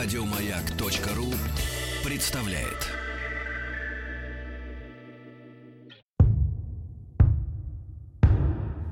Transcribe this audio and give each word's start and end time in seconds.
Радиомаяк.ру 0.00 1.34
представляет. 2.08 2.88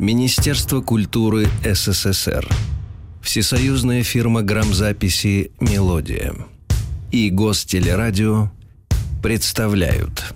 Министерство 0.01 0.81
культуры 0.81 1.47
СССР. 1.65 2.49
Всесоюзная 3.23 4.03
фирма 4.03 4.43
грамзаписи 4.43 5.53
«Мелодия» 5.61 6.35
и 7.13 7.31
Гостелерадио 7.31 8.51
представляют. 9.23 10.35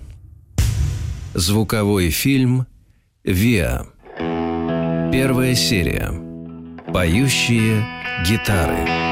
Звуковой 1.35 2.11
фильм 2.11 2.69
«Виа» 3.25 3.87
Первая 5.11 5.57
серия. 5.57 6.13
Поющие 6.93 7.85
гитары 8.25 9.10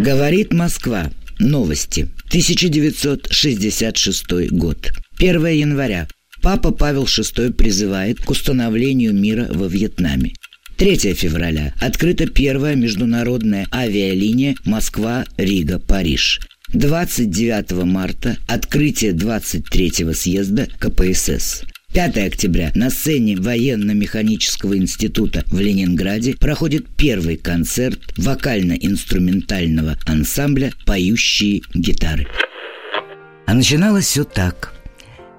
Говорит 0.00 0.52
Москва. 0.54 1.10
Новости. 1.38 2.08
1966 2.28 4.50
год. 4.50 4.92
1 5.18 5.46
января. 5.48 6.08
Папа 6.40 6.70
Павел 6.70 7.04
VI 7.04 7.52
призывает 7.52 8.18
к 8.18 8.30
установлению 8.30 9.12
мира 9.12 9.46
во 9.50 9.66
Вьетнаме. 9.66 10.32
3 10.78 11.12
февраля. 11.12 11.74
Открыта 11.78 12.26
первая 12.26 12.76
международная 12.76 13.66
авиалиния 13.70 14.54
Москва-Рига-Париж. 14.64 16.40
29 16.72 17.84
марта. 17.84 18.38
Открытие 18.48 19.12
23-го 19.12 20.14
съезда 20.14 20.66
КПСС. 20.78 21.64
5 21.92 22.18
октября 22.18 22.70
на 22.76 22.88
сцене 22.88 23.34
военно-механического 23.34 24.76
института 24.76 25.42
в 25.48 25.58
Ленинграде 25.58 26.36
проходит 26.36 26.86
первый 26.96 27.36
концерт 27.36 27.98
вокально-инструментального 28.16 29.96
ансамбля 30.06 30.70
«Поющие 30.86 31.62
гитары». 31.74 32.28
А 33.46 33.54
начиналось 33.54 34.06
все 34.06 34.22
так. 34.22 34.72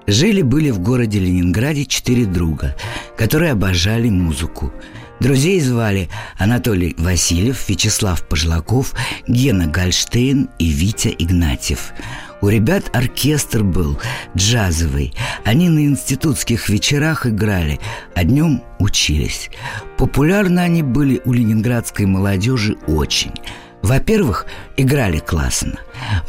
Жили-были 0.06 0.68
в 0.68 0.80
городе 0.80 1.20
Ленинграде 1.20 1.86
четыре 1.86 2.26
друга, 2.26 2.76
которые 3.16 3.52
обожали 3.52 4.10
музыку. 4.10 4.74
Друзей 5.20 5.58
звали 5.58 6.10
Анатолий 6.36 6.94
Васильев, 6.98 7.66
Вячеслав 7.66 8.28
Пожлаков, 8.28 8.94
Гена 9.26 9.68
Гальштейн 9.68 10.50
и 10.58 10.68
Витя 10.68 11.14
Игнатьев– 11.18 11.94
у 12.42 12.48
ребят 12.48 12.94
оркестр 12.94 13.62
был 13.62 13.98
джазовый. 14.36 15.14
Они 15.44 15.70
на 15.70 15.86
институтских 15.86 16.68
вечерах 16.68 17.26
играли, 17.26 17.80
а 18.14 18.24
днем 18.24 18.62
учились. 18.78 19.50
Популярны 19.96 20.60
они 20.60 20.82
были 20.82 21.22
у 21.24 21.32
ленинградской 21.32 22.04
молодежи 22.04 22.76
очень. 22.86 23.32
Во-первых, 23.80 24.46
играли 24.76 25.18
классно. 25.18 25.78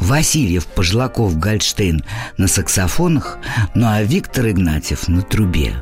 Васильев, 0.00 0.66
Пожлаков, 0.66 1.38
Гальштейн 1.38 2.04
на 2.36 2.48
саксофонах, 2.48 3.38
ну 3.74 3.86
а 3.88 4.02
Виктор 4.02 4.48
Игнатьев 4.48 5.08
на 5.08 5.22
трубе. 5.22 5.74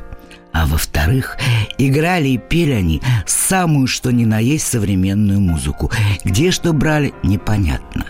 А 0.53 0.67
во-вторых, 0.67 1.37
играли 1.79 2.29
и 2.29 2.37
пели 2.37 2.73
они 2.73 3.01
самую 3.25 3.87
что 3.87 4.11
ни 4.11 4.23
на 4.23 4.39
есть 4.39 4.67
современную 4.67 5.39
музыку. 5.39 5.91
Где 6.23 6.51
что 6.51 6.73
брали, 6.73 7.11
непонятно. 7.23 8.05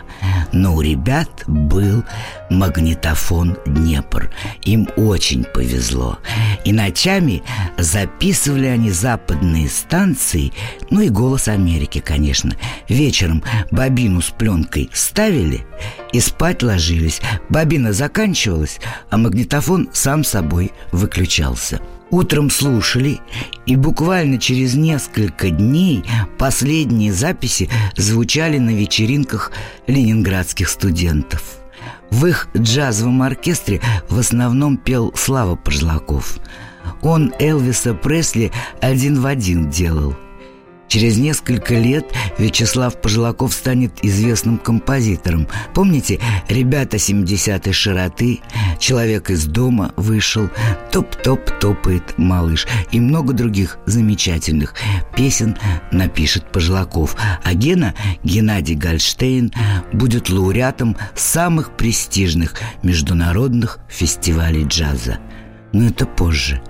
Но 0.52 0.76
у 0.76 0.82
ребят 0.82 1.30
был 1.48 2.04
магнитофон 2.50 3.58
«Днепр». 3.66 4.32
Им 4.64 4.88
очень 4.98 5.46
повезло. 5.46 6.20
И 6.66 6.74
ночами 6.74 7.44
записывали 7.78 8.68
они 8.68 8.92
западные 8.92 9.70
станции, 9.70 10.54
ну 10.90 11.02
и 11.02 11.10
«Голос 11.10 11.48
Америки», 11.48 12.04
конечно. 12.06 12.56
Вечером 12.90 13.42
бобину 13.72 14.22
с 14.22 14.30
пленкой 14.30 14.90
ставили 14.94 15.66
и 16.12 16.20
спать 16.20 16.62
ложились. 16.62 17.22
Бобина 17.50 17.94
заканчивалась, 17.94 18.80
а 19.10 19.18
магнитофон 19.18 19.90
сам 19.94 20.24
собой 20.24 20.72
выключался– 20.92 21.80
Утром 22.10 22.50
слушали, 22.50 23.20
и 23.66 23.76
буквально 23.76 24.38
через 24.38 24.76
несколько 24.76 25.50
дней 25.50 26.04
последние 26.38 27.12
записи 27.12 27.70
звучали 27.96 28.60
на 28.60 28.70
вечеринках 28.70 29.52
ленинградских 29.88 30.70
студентов. 30.70 31.60
В 32.12 32.28
их 32.28 32.48
джазовом 32.56 33.24
оркестре 33.24 33.82
в 34.10 34.20
основном 34.20 34.78
пел 34.78 35.12
Слава 35.16 35.56
Пожлаков. 35.56 36.38
Он 37.02 37.34
Элвиса 37.40 37.94
Пресли 37.94 38.52
один 38.82 39.20
в 39.20 39.26
один 39.26 39.70
делал– 39.70 40.16
Через 40.94 41.18
несколько 41.18 41.74
лет 41.74 42.06
Вячеслав 42.38 43.02
Пожилаков 43.02 43.52
станет 43.52 44.06
известным 44.06 44.60
композитором. 44.60 45.48
Помните, 45.74 46.20
ребята 46.50 46.98
70-й 46.98 47.74
широты, 47.74 48.42
человек 48.78 49.32
из 49.32 49.46
дома 49.46 49.92
вышел, 49.98 50.52
топ-топ 50.92 51.60
топает 51.60 52.16
малыш 52.20 52.68
и 52.92 53.00
много 53.00 53.34
других 53.34 53.80
замечательных 53.88 54.76
песен 55.18 55.58
напишет 55.92 56.52
Пожилаков. 56.52 57.16
А 57.44 57.56
Гена, 57.56 57.96
Геннадий 58.24 58.76
Гальштейн, 58.76 59.52
будет 59.94 60.30
лауреатом 60.30 60.96
самых 61.16 61.76
престижных 61.76 62.54
международных 62.84 63.80
фестивалей 63.90 64.66
джаза. 64.66 65.18
Но 65.72 65.88
это 65.88 66.06
позже. 66.06 66.62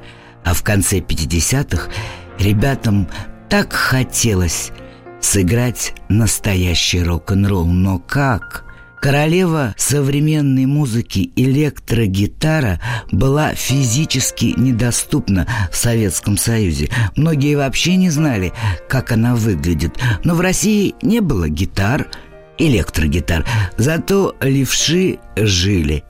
А 0.46 0.54
в 0.54 0.64
конце 0.64 1.00
50-х 1.00 1.90
ребятам 2.40 3.10
так 3.54 3.72
хотелось 3.72 4.72
сыграть 5.22 5.94
настоящий 6.10 7.04
рок-н-ролл, 7.04 7.68
но 7.68 8.00
как? 8.00 8.66
Королева 9.00 9.76
современной 9.78 10.66
музыки 10.66 11.32
электрогитара 11.36 12.82
была 13.12 13.54
физически 13.54 14.56
недоступна 14.58 15.46
в 15.72 15.76
Советском 15.76 16.36
Союзе. 16.36 16.90
Многие 17.16 17.54
вообще 17.54 17.96
не 17.96 18.10
знали, 18.10 18.54
как 18.90 19.12
она 19.12 19.36
выглядит. 19.36 20.00
Но 20.24 20.34
в 20.34 20.42
России 20.42 20.96
не 21.04 21.20
было 21.20 21.48
гитар, 21.48 22.08
электрогитар. 22.58 23.46
Зато 23.78 24.36
левши 24.42 25.20
жили. 25.36 26.04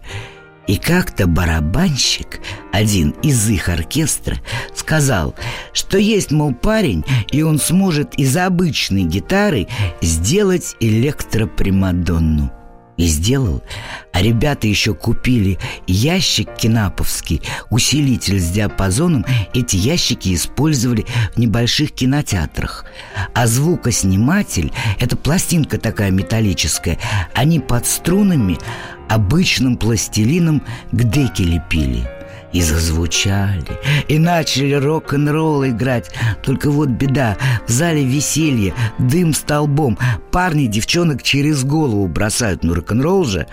И 0.67 0.77
как-то 0.77 1.27
барабанщик, 1.27 2.39
один 2.71 3.11
из 3.21 3.49
их 3.49 3.67
оркестра, 3.67 4.37
сказал, 4.73 5.35
что 5.73 5.97
есть, 5.97 6.31
мол, 6.31 6.53
парень, 6.53 7.03
и 7.31 7.41
он 7.41 7.59
сможет 7.59 8.13
из 8.15 8.35
обычной 8.37 9.03
гитары 9.03 9.67
сделать 10.01 10.75
электропримадонну. 10.79 12.51
И 12.95 13.07
сделал. 13.07 13.63
А 14.11 14.21
ребята 14.21 14.67
еще 14.67 14.93
купили 14.93 15.57
ящик 15.87 16.53
кинаповский, 16.55 17.41
усилитель 17.71 18.39
с 18.39 18.51
диапазоном. 18.51 19.25
Эти 19.55 19.77
ящики 19.77 20.35
использовали 20.35 21.07
в 21.33 21.39
небольших 21.39 21.91
кинотеатрах. 21.91 22.85
А 23.33 23.47
звукосниматель, 23.47 24.71
это 24.99 25.17
пластинка 25.17 25.79
такая 25.79 26.11
металлическая, 26.11 26.99
они 27.33 27.59
под 27.59 27.87
струнами 27.87 28.59
обычным 29.13 29.77
пластилином 29.77 30.63
к 30.91 31.03
деке 31.03 31.43
лепили– 31.43 32.07
и 32.53 32.61
зазвучали, 32.61 33.79
и 34.07 34.19
начали 34.19 34.73
рок-н-ролл 34.73 35.65
играть. 35.65 36.11
Только 36.43 36.69
вот 36.69 36.89
беда, 36.89 37.35
в 37.67 37.71
зале 37.71 38.05
веселье, 38.05 38.73
дым 38.99 39.33
столбом, 39.33 39.97
парни 40.31 40.67
девчонок 40.67 41.23
через 41.23 41.63
голову 41.63 42.07
бросают, 42.07 42.63
ну 42.63 42.75
рок-н-ролл 42.75 43.25
же. 43.25 43.47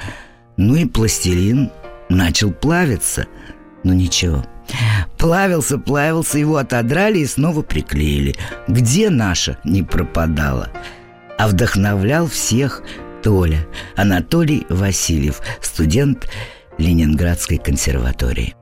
Ну 0.59 0.77
и 0.77 0.85
пластилин 0.85 1.71
начал 2.11 2.53
плавиться. 2.53 3.27
Ну 3.83 3.95
ничего, 3.95 4.45
Плавился, 5.19 5.79
плавился, 5.79 6.39
его 6.39 6.59
отодрали 6.59 7.21
и 7.21 7.27
снова 7.27 7.63
приклеили. 7.63 8.37
Где 8.69 9.11
наша 9.11 9.57
не 9.65 9.83
пропадала? 9.83 10.69
А 11.39 11.49
вдохновлял 11.49 12.29
всех 12.29 12.83
Толя, 13.23 13.67
Анатолий 13.97 14.67
Васильев, 14.69 15.41
студент 15.61 16.29
Ленинградской 16.79 17.59
консерватории. 17.59 18.55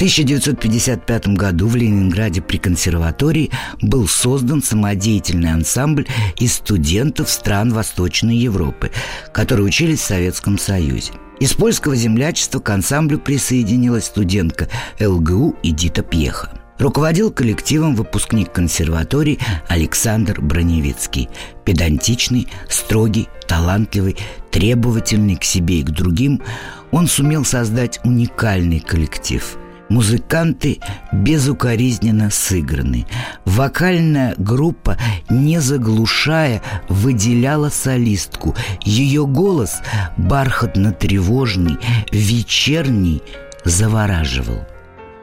1955 0.00 1.28
году 1.36 1.66
в 1.66 1.76
Ленинграде 1.76 2.40
при 2.40 2.56
консерватории 2.56 3.50
был 3.82 4.08
создан 4.08 4.62
самодеятельный 4.62 5.52
ансамбль 5.52 6.06
из 6.38 6.54
студентов 6.54 7.28
стран 7.28 7.70
Восточной 7.70 8.38
Европы, 8.38 8.92
которые 9.34 9.66
учились 9.66 10.00
в 10.00 10.04
Советском 10.06 10.58
Союзе. 10.58 11.12
Из 11.38 11.52
польского 11.52 11.96
землячества 11.96 12.60
к 12.60 12.70
ансамблю 12.70 13.18
присоединилась 13.18 14.06
студентка 14.06 14.68
ЛГУ 14.98 15.56
Эдита 15.62 16.02
Пьеха. 16.02 16.59
Руководил 16.80 17.30
коллективом 17.30 17.94
выпускник 17.94 18.52
консерватории 18.52 19.38
Александр 19.68 20.40
Броневицкий. 20.40 21.28
Педантичный, 21.64 22.48
строгий, 22.68 23.28
талантливый, 23.46 24.16
требовательный 24.50 25.36
к 25.36 25.44
себе 25.44 25.80
и 25.80 25.82
к 25.84 25.90
другим, 25.90 26.42
он 26.90 27.06
сумел 27.06 27.44
создать 27.44 28.00
уникальный 28.02 28.80
коллектив– 28.80 29.56
Музыканты 29.90 30.78
безукоризненно 31.10 32.30
сыграны. 32.30 33.06
Вокальная 33.44 34.36
группа, 34.38 34.96
не 35.28 35.60
заглушая, 35.60 36.62
выделяла 36.88 37.70
солистку. 37.70 38.54
Ее 38.84 39.26
голос, 39.26 39.80
бархатно-тревожный, 40.16 41.76
вечерний, 42.12 43.20
завораживал. 43.64 44.64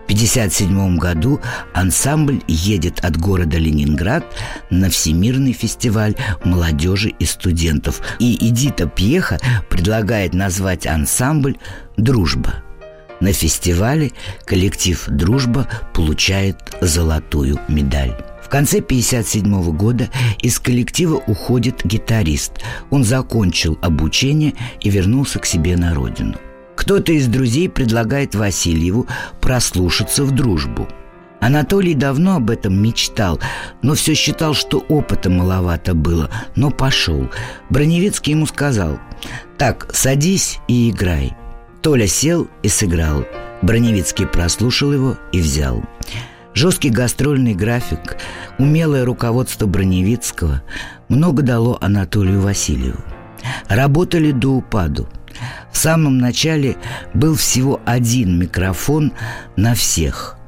В 0.08 0.10
1957 0.10 0.98
году 0.98 1.42
ансамбль 1.74 2.42
едет 2.48 3.04
от 3.04 3.18
города 3.18 3.58
Ленинград 3.58 4.24
на 4.70 4.90
Всемирный 4.90 5.52
фестиваль 5.52 6.16
молодежи 6.46 7.10
и 7.10 7.26
студентов. 7.26 8.02
И 8.18 8.38
Эдита 8.48 8.88
Пьеха 8.88 9.38
предлагает 9.70 10.34
назвать 10.34 10.88
ансамбль 10.88 11.58
«Дружба». 11.98 12.64
На 13.20 13.34
фестивале 13.34 14.14
коллектив 14.46 15.04
«Дружба» 15.10 15.68
получает 15.94 16.58
золотую 16.80 17.60
медаль. 17.68 18.16
В 18.42 18.48
конце 18.48 18.78
1957 18.78 19.76
года 19.76 20.10
из 20.42 20.58
коллектива 20.58 21.22
уходит 21.28 21.82
гитарист. 21.84 22.54
Он 22.92 23.04
закончил 23.04 23.78
обучение 23.82 24.54
и 24.80 24.90
вернулся 24.90 25.40
к 25.40 25.46
себе 25.46 25.76
на 25.76 25.94
родину. 25.94 26.36
Кто-то 26.78 27.12
из 27.12 27.28
друзей 27.28 27.68
предлагает 27.68 28.36
Васильеву 28.36 29.08
прослушаться 29.42 30.24
в 30.24 30.32
дружбу. 30.32 30.88
Анатолий 31.42 31.96
давно 31.96 32.36
об 32.36 32.52
этом 32.52 32.82
мечтал, 32.82 33.40
но 33.82 33.96
все 33.96 34.14
считал, 34.14 34.54
что 34.54 34.80
опыта 34.88 35.30
маловато 35.30 35.96
было, 35.96 36.30
но 36.56 36.70
пошел. 36.70 37.30
Броневицкий 37.70 38.34
ему 38.34 38.46
сказал 38.46 39.00
«Так, 39.58 39.90
садись 39.92 40.60
и 40.68 40.90
играй». 40.90 41.36
Толя 41.82 42.08
сел 42.08 42.48
и 42.62 42.70
сыграл. 42.70 43.26
Броневицкий 43.64 44.28
прослушал 44.28 44.94
его 44.94 45.18
и 45.32 45.42
взял. 45.42 45.84
Жесткий 46.54 46.90
гастрольный 46.90 47.56
график, 47.56 48.18
умелое 48.60 49.04
руководство 49.04 49.66
Броневицкого 49.66 50.62
много 51.08 51.42
дало 51.42 51.78
Анатолию 51.82 52.42
Васильеву. 52.42 53.00
Работали 53.68 54.32
до 54.32 54.50
упаду. 54.50 55.08
В 55.72 55.78
самом 55.78 56.18
начале 56.18 56.78
был 57.14 57.36
всего 57.36 57.82
один 57.86 58.40
микрофон 58.40 59.14
на 59.56 59.74
всех– 59.74 60.36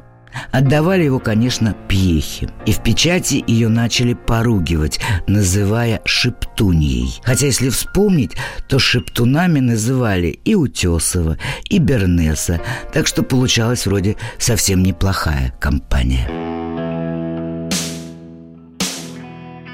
Отдавали 0.52 1.04
его, 1.04 1.20
конечно, 1.20 1.76
Пьехе. 1.88 2.50
И 2.66 2.72
в 2.72 2.82
печати 2.82 3.44
ее 3.46 3.68
начали 3.68 4.14
поругивать, 4.14 5.00
называя 5.28 6.02
шептуньей. 6.06 7.20
Хотя, 7.24 7.48
если 7.48 7.70
вспомнить, 7.70 8.32
то 8.68 8.80
шептунами 8.80 9.60
называли 9.60 10.40
и 10.46 10.56
Утесова, 10.56 11.38
и 11.70 11.80
Бернеса. 11.80 12.62
Так 12.94 13.08
что 13.08 13.24
получалась 13.24 13.86
вроде 13.86 14.16
совсем 14.38 14.84
неплохая 14.84 15.54
компания. 15.60 16.30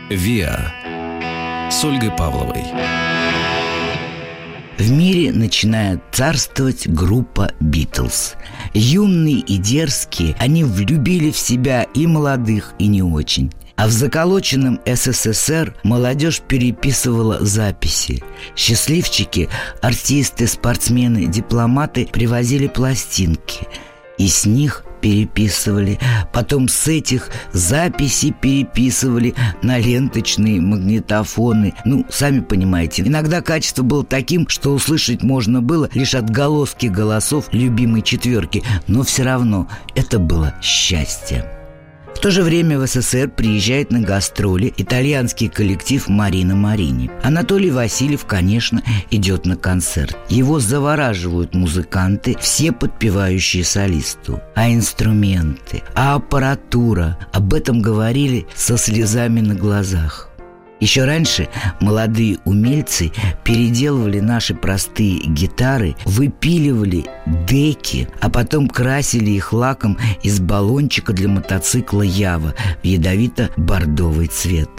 «Виа» 0.09 0.71
с 1.71 1.83
Ольгой 1.83 2.11
Павловой. 2.11 3.14
В 4.77 4.91
мире 4.91 5.31
начинает 5.31 6.01
царствовать 6.11 6.87
группа 6.87 7.53
«Битлз». 7.61 8.35
Юные 8.73 9.39
и 9.39 9.57
дерзкие, 9.57 10.35
они 10.37 10.65
влюбили 10.65 11.31
в 11.31 11.37
себя 11.37 11.83
и 11.83 12.05
молодых, 12.05 12.73
и 12.77 12.87
не 12.87 13.01
очень. 13.01 13.53
А 13.77 13.87
в 13.87 13.91
заколоченном 13.91 14.81
СССР 14.85 15.75
молодежь 15.83 16.41
переписывала 16.41 17.43
записи. 17.45 18.21
Счастливчики, 18.55 19.47
артисты, 19.81 20.45
спортсмены, 20.45 21.27
дипломаты 21.27 22.07
привозили 22.11 22.67
пластинки. 22.67 23.67
И 24.17 24.27
с 24.27 24.45
них 24.45 24.83
переписывали, 25.01 25.99
потом 26.33 26.67
с 26.67 26.87
этих 26.87 27.29
записей 27.51 28.31
переписывали 28.31 29.35
на 29.61 29.77
ленточные 29.77 30.61
магнитофоны. 30.61 31.73
Ну, 31.85 32.05
сами 32.09 32.39
понимаете, 32.39 33.03
иногда 33.03 33.41
качество 33.41 33.83
было 33.83 34.05
таким, 34.05 34.47
что 34.47 34.73
услышать 34.73 35.23
можно 35.23 35.61
было 35.61 35.89
лишь 35.93 36.15
отголоски 36.15 36.87
голосов 36.87 37.49
любимой 37.51 38.01
четверки, 38.01 38.63
но 38.87 39.03
все 39.03 39.23
равно 39.23 39.67
это 39.95 40.19
было 40.19 40.53
счастье. 40.61 41.64
В 42.15 42.19
то 42.25 42.31
же 42.31 42.41
время 42.41 42.79
в 42.79 42.87
СССР 42.87 43.29
приезжает 43.29 43.91
на 43.91 43.99
гастроли 43.99 44.73
итальянский 44.77 45.47
коллектив 45.47 46.07
«Марина 46.07 46.55
Марини». 46.55 47.11
Анатолий 47.21 47.69
Васильев, 47.69 48.25
конечно, 48.25 48.81
идет 49.11 49.45
на 49.45 49.57
концерт. 49.57 50.17
Его 50.29 50.59
завораживают 50.59 51.53
музыканты, 51.53 52.35
все 52.39 52.71
подпевающие 52.71 53.63
солисту. 53.63 54.41
А 54.55 54.71
инструменты, 54.71 55.83
а 55.93 56.15
аппаратура, 56.15 57.19
об 57.31 57.53
этом 57.53 57.81
говорили 57.81 58.47
со 58.55 58.77
слезами 58.77 59.41
на 59.41 59.53
глазах. 59.53 60.29
Еще 60.79 61.05
раньше 61.05 61.47
молодые 61.79 62.37
умельцы 62.43 63.11
переделывали 63.43 64.19
наши 64.19 64.53
простые 64.53 65.19
гитары, 65.19 65.95
выпиливали 66.05 67.05
деки, 67.47 68.09
а 68.19 68.29
потом 68.29 68.67
красили 68.67 69.31
их 69.31 69.53
лаком 69.53 69.97
из 70.21 70.39
баллончика 70.39 71.13
для 71.13 71.29
мотоцикла 71.29 72.01
«Ява» 72.01 72.53
в 72.81 72.85
ядовито-бордовый 72.85 74.27
цвет. 74.27 74.69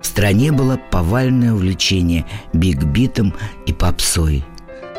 В 0.00 0.06
стране 0.06 0.52
было 0.52 0.80
повальное 0.90 1.52
увлечение 1.52 2.24
бигбитом 2.52 3.34
и 3.66 3.72
попсой. 3.72 4.44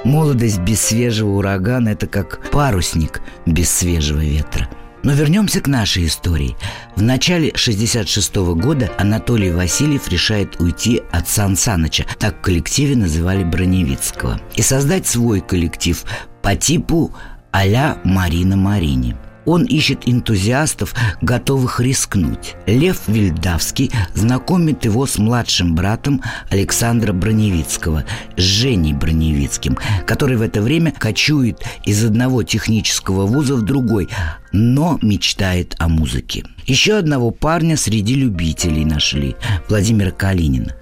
Молодость 0.04 0.60
без 0.60 0.82
свежего 0.82 1.38
урагана– 1.38 1.90
это 1.90 2.06
как 2.06 2.52
парусник 2.52 3.22
без 3.46 3.72
свежего 3.72 4.20
ветра– 4.20 4.70
но 5.04 5.14
вернемся 5.14 5.62
к 5.62 5.68
нашей 5.68 6.08
истории. 6.08 6.56
В 6.96 7.02
начале 7.02 7.52
66 7.56 8.36
-го 8.36 8.56
года 8.56 8.92
Анатолий 8.98 9.52
Васильев 9.52 10.08
решает 10.10 10.60
уйти 10.60 11.02
от 11.12 11.28
Сан 11.28 11.56
Саныча, 11.56 12.06
так 12.20 12.38
в 12.38 12.42
коллективе 12.42 12.96
называли 12.96 13.44
Броневицкого, 13.44 14.40
и 14.56 14.62
создать 14.62 15.08
свой 15.08 15.42
коллектив 15.42 16.04
по 16.42 16.56
типу 16.56 17.14
а-ля 17.52 17.98
Марина 18.04 18.56
Марини– 18.56 19.16
он 19.48 19.64
ищет 19.64 20.02
энтузиастов, 20.06 20.94
готовых 21.22 21.80
рискнуть. 21.80 22.56
Лев 22.68 23.00
Вильдавский 23.08 23.90
знакомит 24.14 24.86
его 24.86 25.08
с 25.08 25.18
младшим 25.18 25.74
братом 25.74 26.22
Александра 26.52 27.14
Броневицкого, 27.14 28.04
Женей 28.36 28.94
Броневицким, 28.94 29.78
который 30.06 30.36
в 30.36 30.42
это 30.42 30.62
время 30.62 30.92
кочует 30.92 31.64
из 31.86 32.04
одного 32.04 32.44
технического 32.44 33.26
вуза 33.26 33.56
в 33.56 33.64
другой, 33.64 34.10
но 34.52 35.00
мечтает 35.02 35.76
о 35.80 35.88
музыке. 35.88 36.44
Еще 36.66 36.98
одного 36.98 37.32
парня 37.32 37.78
среди 37.78 38.16
любителей 38.16 38.84
нашли– 38.84 39.38
Владимира 39.70 40.12
Калинина. 40.12 40.76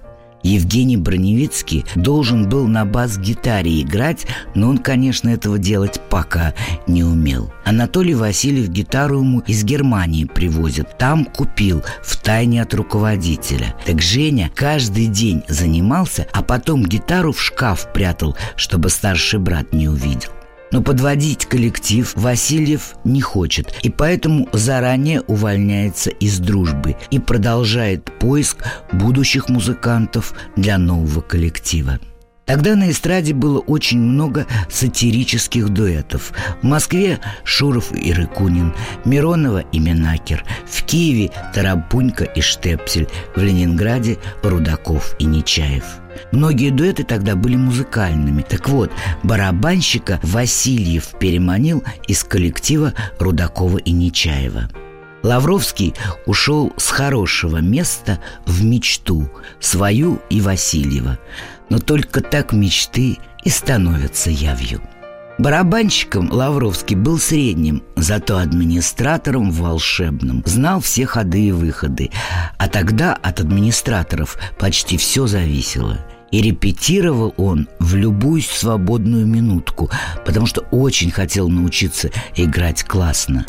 Евгений 0.46 0.98
Броневицкий 0.98 1.86
должен 1.96 2.48
был 2.48 2.68
на 2.68 2.86
бас-гитаре 2.86 3.82
играть, 3.82 4.28
но 4.54 4.70
он, 4.70 4.78
конечно, 4.78 5.30
этого 5.30 5.58
делать 5.58 6.00
пока 6.10 6.54
не 6.86 7.04
умел. 7.04 7.52
Анатолий 7.66 8.14
Васильев 8.14 8.70
гитару 8.70 9.20
ему 9.20 9.40
из 9.40 9.64
Германии 9.64 10.26
привозит. 10.26 10.98
Там 11.00 11.26
купил, 11.26 11.84
в 12.04 12.18
тайне 12.18 12.62
от 12.62 12.74
руководителя. 12.76 13.76
Так 13.86 14.02
Женя 14.02 14.52
каждый 14.54 15.08
день 15.08 15.44
занимался, 15.48 16.28
а 16.32 16.44
потом 16.44 16.86
гитару 16.86 17.32
в 17.32 17.42
шкаф 17.42 17.92
прятал, 17.92 18.38
чтобы 18.56 18.90
старший 18.90 19.40
брат 19.40 19.74
не 19.74 19.88
увидел. 19.90 20.30
Но 20.72 20.82
подводить 20.82 21.46
коллектив 21.46 22.12
Васильев 22.16 22.96
не 23.04 23.22
хочет, 23.22 23.74
и 23.84 23.90
поэтому 23.90 24.50
заранее 24.52 25.22
увольняется 25.22 26.10
из 26.10 26.40
дружбы 26.40 26.96
и 27.12 27.20
продолжает 27.20 28.06
поиск 28.20 28.66
будущих 28.92 29.50
музыкантов 29.50 30.34
для 30.56 30.78
нового 30.78 31.22
коллектива. 31.22 32.00
Тогда 32.46 32.76
на 32.76 32.92
эстраде 32.92 33.34
было 33.34 33.60
очень 33.60 34.00
много 34.00 34.46
сатирических 34.70 35.70
дуэтов. 35.70 36.32
В 36.62 36.66
Москве 36.66 37.20
Шуров 37.44 37.92
и 37.92 38.14
Рыкунин, 38.14 38.74
Миронова 39.04 39.64
и 39.72 39.80
Минакер, 39.80 40.44
в 40.68 40.84
Киеве 40.84 41.32
Тарапунька 41.54 42.24
и 42.24 42.42
Штепсель, 42.42 43.08
в 43.36 43.42
Ленинграде 43.42 44.20
Рудаков 44.44 45.16
и 45.18 45.26
Нечаев– 45.26 45.86
Многие 46.32 46.70
дуэты 46.70 47.04
тогда 47.04 47.36
были 47.36 47.56
музыкальными. 47.56 48.42
Так 48.42 48.70
вот, 48.70 48.92
барабанщика 49.24 50.20
Васильев 50.24 51.14
переманил 51.20 51.84
из 52.08 52.24
коллектива 52.24 52.94
Рудакова 53.20 53.78
и 53.78 53.92
Нечаева. 53.92 54.70
Лавровский 55.24 55.96
ушел 56.28 56.72
с 56.78 56.90
хорошего 56.90 57.58
места 57.58 58.20
в 58.46 58.64
мечту, 58.64 59.28
свою 59.60 60.22
и 60.30 60.40
Васильева. 60.40 61.18
Но 61.70 61.80
только 61.80 62.22
так 62.22 62.54
мечты 62.54 63.18
и 63.44 63.50
становятся 63.50 64.30
явью. 64.30 64.82
Барабанщиком 65.38 66.32
Лавровский 66.32 66.96
был 66.96 67.20
средним, 67.20 67.84
зато 67.98 68.38
администратором 68.38 69.52
волшебным. 69.52 70.42
Знал 70.46 70.80
все 70.80 71.06
ходы 71.06 71.48
и 71.48 71.52
выходы. 71.52 72.10
А 72.58 72.70
тогда 72.70 73.14
от 73.14 73.42
администраторов 73.42 74.38
почти 74.58 74.98
все 74.98 75.28
зависело. 75.28 76.00
И 76.32 76.42
репетировал 76.42 77.34
он 77.38 77.68
в 77.80 77.96
любую 77.96 78.42
свободную 78.42 79.26
минутку, 79.26 79.90
потому 80.26 80.48
что 80.48 80.62
очень 80.72 81.12
хотел 81.12 81.50
научиться 81.50 82.12
играть 82.36 82.84
классно. 82.84 83.46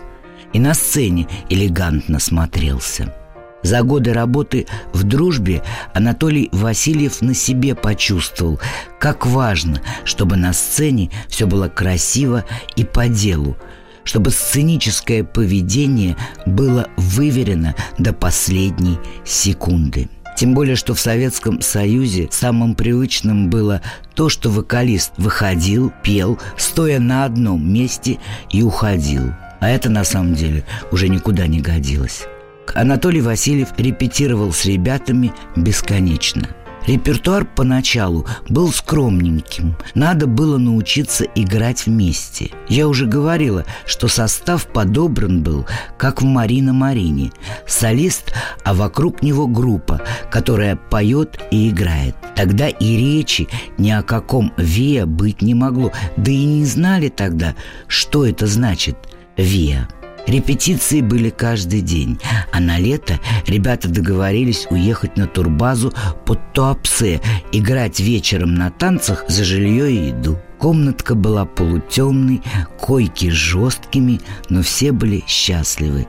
И 0.52 0.58
на 0.58 0.74
сцене 0.74 1.28
элегантно 1.48 2.18
смотрелся. 2.18 3.14
За 3.62 3.82
годы 3.82 4.12
работы 4.12 4.66
в 4.92 5.04
дружбе 5.04 5.62
Анатолий 5.94 6.48
Васильев 6.52 7.20
на 7.22 7.34
себе 7.34 7.74
почувствовал, 7.74 8.60
как 9.00 9.26
важно, 9.26 9.82
чтобы 10.04 10.36
на 10.36 10.52
сцене 10.52 11.10
все 11.28 11.46
было 11.46 11.68
красиво 11.68 12.44
и 12.76 12.84
по 12.84 13.08
делу, 13.08 13.56
чтобы 14.04 14.30
сценическое 14.30 15.24
поведение 15.24 16.16
было 16.44 16.88
выверено 16.96 17.74
до 17.98 18.12
последней 18.12 18.98
секунды. 19.24 20.08
Тем 20.36 20.52
более, 20.54 20.76
что 20.76 20.94
в 20.94 21.00
Советском 21.00 21.62
Союзе 21.62 22.28
самым 22.30 22.74
привычным 22.74 23.48
было 23.48 23.80
то, 24.14 24.28
что 24.28 24.50
вокалист 24.50 25.12
выходил, 25.16 25.92
пел, 26.02 26.38
стоя 26.58 27.00
на 27.00 27.24
одном 27.24 27.66
месте 27.66 28.18
и 28.50 28.62
уходил. 28.62 29.32
А 29.60 29.70
это 29.70 29.88
на 29.88 30.04
самом 30.04 30.34
деле 30.34 30.64
уже 30.92 31.08
никуда 31.08 31.46
не 31.46 31.60
годилось. 31.60 32.26
Анатолий 32.74 33.20
Васильев 33.20 33.68
репетировал 33.78 34.52
с 34.52 34.64
ребятами 34.64 35.32
бесконечно– 35.56 36.48
Репертуар 36.86 37.44
поначалу 37.44 38.26
был 38.48 38.72
скромненьким. 38.72 39.76
Надо 39.94 40.26
было 40.26 40.56
научиться 40.56 41.24
играть 41.34 41.86
вместе. 41.86 42.50
Я 42.68 42.86
уже 42.86 43.06
говорила, 43.06 43.64
что 43.86 44.06
состав 44.06 44.66
подобран 44.66 45.42
был, 45.42 45.66
как 45.98 46.22
в 46.22 46.24
«Марина 46.24 46.72
Марине». 46.72 47.32
Солист, 47.66 48.32
а 48.64 48.72
вокруг 48.72 49.22
него 49.22 49.48
группа, 49.48 50.00
которая 50.30 50.76
поет 50.76 51.40
и 51.50 51.70
играет. 51.70 52.14
Тогда 52.36 52.68
и 52.68 52.96
речи 52.96 53.48
ни 53.78 53.90
о 53.90 54.02
каком 54.02 54.52
«Виа» 54.56 55.06
быть 55.06 55.42
не 55.42 55.54
могло. 55.54 55.92
Да 56.16 56.30
и 56.30 56.44
не 56.44 56.64
знали 56.64 57.08
тогда, 57.08 57.56
что 57.88 58.24
это 58.24 58.46
значит 58.46 58.96
«Виа». 59.36 59.88
Репетиции 60.26 61.00
были 61.00 61.30
каждый 61.30 61.80
день, 61.80 62.18
а 62.52 62.60
на 62.60 62.78
лето 62.78 63.20
ребята 63.46 63.88
договорились 63.88 64.66
уехать 64.70 65.16
на 65.16 65.26
турбазу 65.26 65.92
под 66.24 66.52
Туапсе, 66.52 67.20
играть 67.52 68.00
вечером 68.00 68.54
на 68.54 68.70
танцах 68.70 69.24
за 69.28 69.44
жилье 69.44 69.92
и 69.92 70.06
еду. 70.08 70.38
Комнатка 70.58 71.14
была 71.14 71.44
полутемной, 71.44 72.42
койки 72.80 73.28
жесткими, 73.28 74.20
но 74.48 74.62
все 74.62 74.92
были 74.92 75.22
счастливы. 75.28 76.06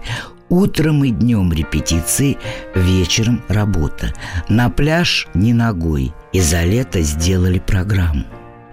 Утром 0.49 1.03
и 1.03 1.09
днем 1.09 1.51
репетиции, 1.51 2.37
вечером 2.73 3.43
работа. 3.49 4.13
На 4.47 4.69
пляж 4.69 5.27
ни 5.33 5.51
ногой. 5.51 6.13
И 6.31 6.39
за 6.39 6.63
лето 6.63 7.01
сделали 7.01 7.59
программу. 7.59 8.23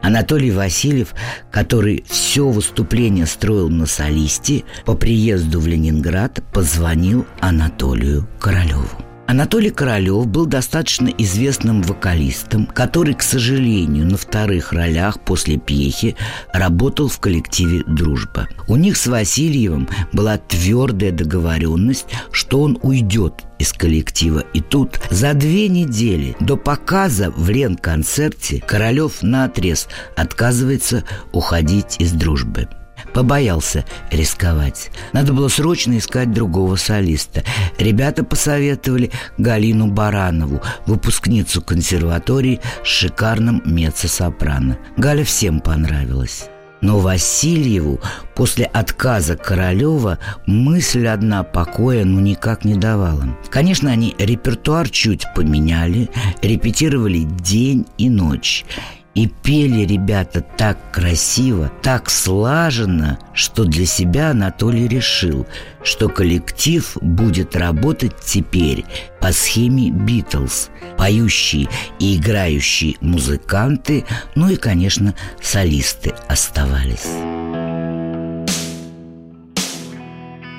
Анатолий 0.04 0.50
Васильев, 0.50 1.14
который 1.50 2.04
все 2.06 2.46
выступление 2.46 3.24
строил 3.24 3.70
на 3.70 3.86
солисте, 3.86 4.64
по 4.84 4.94
приезду 4.94 5.60
в 5.60 5.66
Ленинград 5.66 6.42
позвонил 6.52 7.24
Анатолию 7.40 8.28
Королеву. 8.38 9.03
Анатолий 9.26 9.70
Королев 9.70 10.26
был 10.26 10.44
достаточно 10.44 11.08
известным 11.08 11.80
вокалистом, 11.82 12.66
который, 12.66 13.14
к 13.14 13.22
сожалению, 13.22 14.06
на 14.06 14.18
вторых 14.18 14.72
ролях 14.72 15.18
после 15.18 15.56
пьехи 15.56 16.14
работал 16.52 17.08
в 17.08 17.18
коллективе 17.20 17.84
«Дружба». 17.86 18.48
У 18.68 18.76
них 18.76 18.98
с 18.98 19.06
Васильевым 19.06 19.88
была 20.12 20.36
твердая 20.36 21.10
договоренность, 21.10 22.06
что 22.32 22.60
он 22.60 22.78
уйдет 22.82 23.44
из 23.58 23.72
коллектива. 23.72 24.44
И 24.52 24.60
тут 24.60 25.00
за 25.10 25.32
две 25.32 25.68
недели 25.68 26.36
до 26.40 26.58
показа 26.58 27.30
в 27.30 27.48
Лен-концерте 27.48 28.62
Королев 28.66 29.22
наотрез 29.22 29.88
отказывается 30.16 31.02
уходить 31.32 31.96
из 31.98 32.12
«Дружбы». 32.12 32.68
Побоялся 33.14 33.84
рисковать. 34.10 34.90
Надо 35.12 35.32
было 35.32 35.46
срочно 35.46 35.96
искать 35.96 36.32
другого 36.32 36.74
солиста. 36.74 37.44
Ребята 37.78 38.24
посоветовали 38.24 39.12
Галину 39.38 39.86
Баранову, 39.86 40.60
выпускницу 40.86 41.62
консерватории 41.62 42.60
с 42.84 42.88
шикарным 42.88 43.62
меццо-сопрано. 43.64 44.78
Галя 44.96 45.24
всем 45.24 45.60
понравилась. 45.60 46.48
Но 46.80 46.98
Васильеву 46.98 48.00
после 48.34 48.66
отказа 48.66 49.36
Королева 49.36 50.18
мысль 50.46 51.06
одна 51.06 51.42
покоя 51.44 52.04
ну 52.04 52.20
никак 52.20 52.64
не 52.64 52.74
давала. 52.74 53.38
Конечно, 53.48 53.90
они 53.90 54.14
репертуар 54.18 54.90
чуть 54.90 55.24
поменяли, 55.34 56.10
репетировали 56.42 57.20
день 57.20 57.86
и 57.96 58.10
ночь. 58.10 58.66
И 59.14 59.28
пели 59.28 59.84
ребята 59.86 60.40
так 60.40 60.76
красиво, 60.90 61.70
так 61.82 62.10
слаженно, 62.10 63.18
что 63.32 63.64
для 63.64 63.86
себя 63.86 64.30
Анатолий 64.30 64.88
решил, 64.88 65.46
что 65.84 66.08
коллектив 66.08 66.96
будет 67.00 67.54
работать 67.54 68.16
теперь 68.24 68.84
по 69.20 69.30
схеме 69.30 69.90
«Битлз». 69.90 70.70
Поющие 70.98 71.68
и 72.00 72.16
играющие 72.16 72.96
музыканты, 73.00 74.04
ну 74.34 74.48
и, 74.48 74.56
конечно, 74.56 75.14
солисты 75.40 76.12
оставались. 76.28 77.06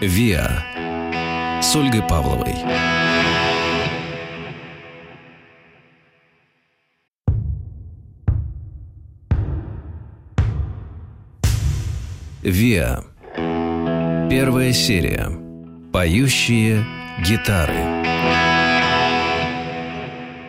«Виа» 0.02 0.64
с 1.62 1.76
Ольгой 1.76 2.04
Павловой. 2.04 3.05
Виа. 12.46 13.04
Первая 14.30 14.72
серия. 14.72 15.32
Поющие 15.92 16.86
гитары. 17.28 17.74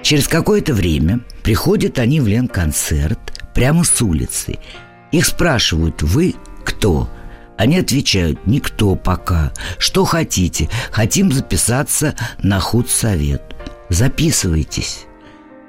Через 0.02 0.28
какое-то 0.28 0.74
время 0.74 1.20
приходят 1.42 1.98
они 1.98 2.20
в 2.20 2.26
Ленконцерт 2.26 3.42
прямо 3.54 3.82
с 3.82 4.02
улицы. 4.02 4.58
Их 5.10 5.24
спрашивают 5.24 6.02
«Вы 6.02 6.34
кто?» 6.66 7.08
Они 7.56 7.78
отвечают 7.78 8.46
«Никто 8.46 8.94
пока. 8.94 9.54
Что 9.78 10.04
хотите? 10.04 10.68
Хотим 10.90 11.32
записаться 11.32 12.14
на 12.42 12.60
худсовет. 12.60 13.42
Записывайтесь». 13.88 15.05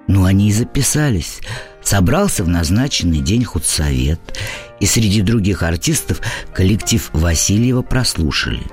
Ну, 0.07 0.25
они 0.25 0.49
и 0.49 0.53
записались. 0.53 1.39
Собрался 1.83 2.43
в 2.43 2.47
назначенный 2.47 3.19
день 3.19 3.43
худсовет– 3.43 4.19
и 4.79 4.85
среди 4.85 5.21
других 5.21 5.63
артистов 5.63 6.21
коллектив 6.53 7.09
Васильева 7.13 7.81
прослушали. 7.81 8.63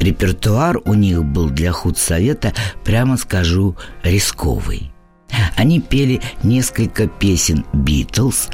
Репертуар 0.00 0.80
у 0.84 0.94
них 0.94 1.24
был 1.24 1.48
для 1.48 1.72
худсовета, 1.72 2.52
прямо 2.84 3.16
скажу, 3.16 3.76
рисковый. 4.02 4.90
Они 5.56 5.80
пели 5.80 6.20
несколько 6.42 7.06
песен 7.06 7.64
«Битлз», 7.72 8.48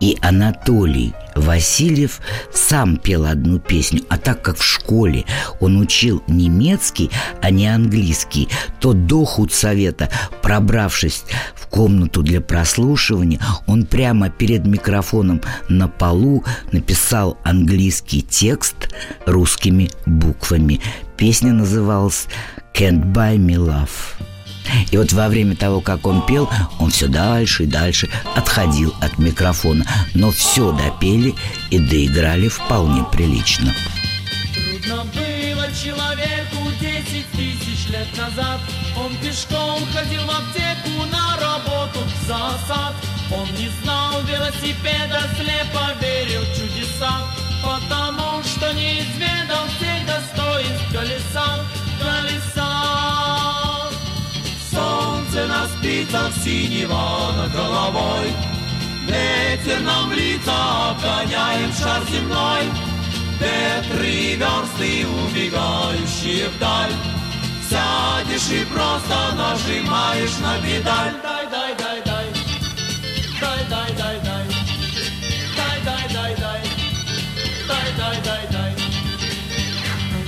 и 0.00 0.16
Анатолий 0.20 1.14
Васильев 1.34 2.20
сам 2.52 2.96
пел 2.96 3.24
одну 3.24 3.58
песню, 3.58 4.02
а 4.08 4.18
так 4.18 4.42
как 4.42 4.58
в 4.58 4.64
школе 4.64 5.24
он 5.60 5.78
учил 5.78 6.22
немецкий, 6.26 7.10
а 7.40 7.50
не 7.50 7.66
английский, 7.66 8.48
то 8.80 8.92
до 8.92 9.24
худсовета, 9.24 10.10
пробравшись 10.42 11.24
в 11.54 11.66
комнату 11.66 12.22
для 12.22 12.40
прослушивания, 12.40 13.40
он 13.66 13.86
прямо 13.86 14.30
перед 14.30 14.66
микрофоном 14.66 15.40
на 15.68 15.88
полу 15.88 16.44
написал 16.72 17.38
английский 17.44 18.22
текст 18.22 18.88
русскими 19.26 19.90
буквами. 20.06 20.80
Песня 21.16 21.52
называлась 21.52 22.26
«Can't 22.74 23.12
Buy 23.12 23.36
Me 23.36 23.56
Love». 23.56 24.27
И 24.90 24.96
вот 24.96 25.12
во 25.12 25.28
время 25.28 25.56
того, 25.56 25.80
как 25.80 26.06
он 26.06 26.24
пел, 26.26 26.48
он 26.78 26.90
все 26.90 27.08
дальше 27.08 27.64
и 27.64 27.66
дальше 27.66 28.08
отходил 28.34 28.94
от 29.00 29.18
микрофона. 29.18 29.86
Но 30.14 30.30
все 30.30 30.72
допели 30.72 31.34
и 31.70 31.78
доиграли 31.78 32.48
вполне 32.48 33.04
прилично. 33.04 33.74
Трудно 34.54 35.04
было 35.04 35.66
человеку 35.72 36.70
десять 36.80 37.30
тысяч 37.32 37.88
лет 37.90 38.08
назад. 38.16 38.60
Он 38.96 39.14
пешком 39.16 39.80
ходил 39.92 40.22
в 40.22 40.30
аптеку 40.30 41.04
на 41.10 41.36
работу 41.36 42.00
в 42.00 42.26
засад. 42.26 42.94
Он 43.30 43.46
не 43.58 43.68
знал 43.82 44.22
велосипеда, 44.22 45.20
слепо 45.36 45.92
верил 46.00 46.40
в 46.40 46.56
чудеса, 46.56 47.20
потому 47.62 48.42
что 48.42 48.72
не 48.72 49.00
изведал 49.00 49.66
всех 49.76 50.06
достоинств 50.06 50.92
колеса, 50.92 51.64
колеса 52.00 53.27
солнце 55.38 55.46
на 55.46 55.66
спицах 55.68 56.32
синего 56.42 57.32
над 57.36 57.52
головой. 57.52 58.32
Ветер 59.06 59.80
нам 59.80 60.08
в 60.08 60.12
лица, 60.12 60.90
обгоняем 60.90 61.72
шар 61.72 62.02
земной. 62.10 62.64
Ветры 63.40 64.36
версты, 64.36 65.06
убегающие 65.06 66.48
вдаль. 66.48 66.92
Сядешь 67.68 68.50
и 68.50 68.64
просто 68.64 69.34
нажимаешь 69.36 70.38
на 70.38 70.58
педаль. 70.58 71.14
Дай, 71.22 71.46
дай, 71.50 71.74
дай, 71.76 72.02
дай. 72.04 72.26
дай, 73.40 73.94
дай, 73.96 74.20
дай. 74.20 74.46
Дай, 75.56 75.80
дай, 75.84 76.08
дай, 76.14 76.36
дай. 76.36 76.62
Дай, 77.68 77.92
дай, 77.96 78.22
дай, 78.24 78.46
дай. 78.50 78.74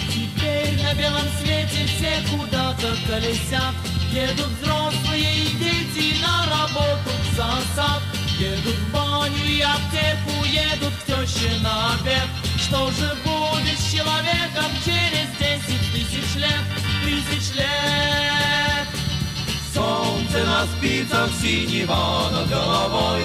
Теперь 0.09 0.83
на 0.83 0.95
белом 0.95 1.29
свете 1.43 1.87
все 1.87 2.37
куда-то 2.37 2.97
колесят. 3.09 3.90
Едут 4.13 4.49
взрослые 4.61 5.45
и 5.45 5.51
дети 5.57 6.21
на 6.21 6.45
работу 6.51 7.11
в 7.23 7.37
засад. 7.37 8.03
Едут 8.41 8.75
в 8.75 8.93
баню 8.93 9.45
и 9.47 9.61
аптеку, 9.61 10.45
едут 10.47 10.93
к 10.95 11.07
теще 11.07 11.53
на 11.63 11.95
обед. 11.95 12.29
Что 12.59 12.91
же 12.91 13.17
будет 13.25 13.79
с 13.79 13.93
человеком 13.93 14.71
через 14.85 15.29
десять 15.39 15.93
тысяч 15.93 16.35
лет? 16.37 16.65
Тысяч 17.05 17.55
лет. 17.55 18.89
Солнце 19.73 20.45
на 20.45 20.67
спицах 20.67 21.31
синего 21.41 22.31
над 22.33 22.49
головой. 22.49 23.23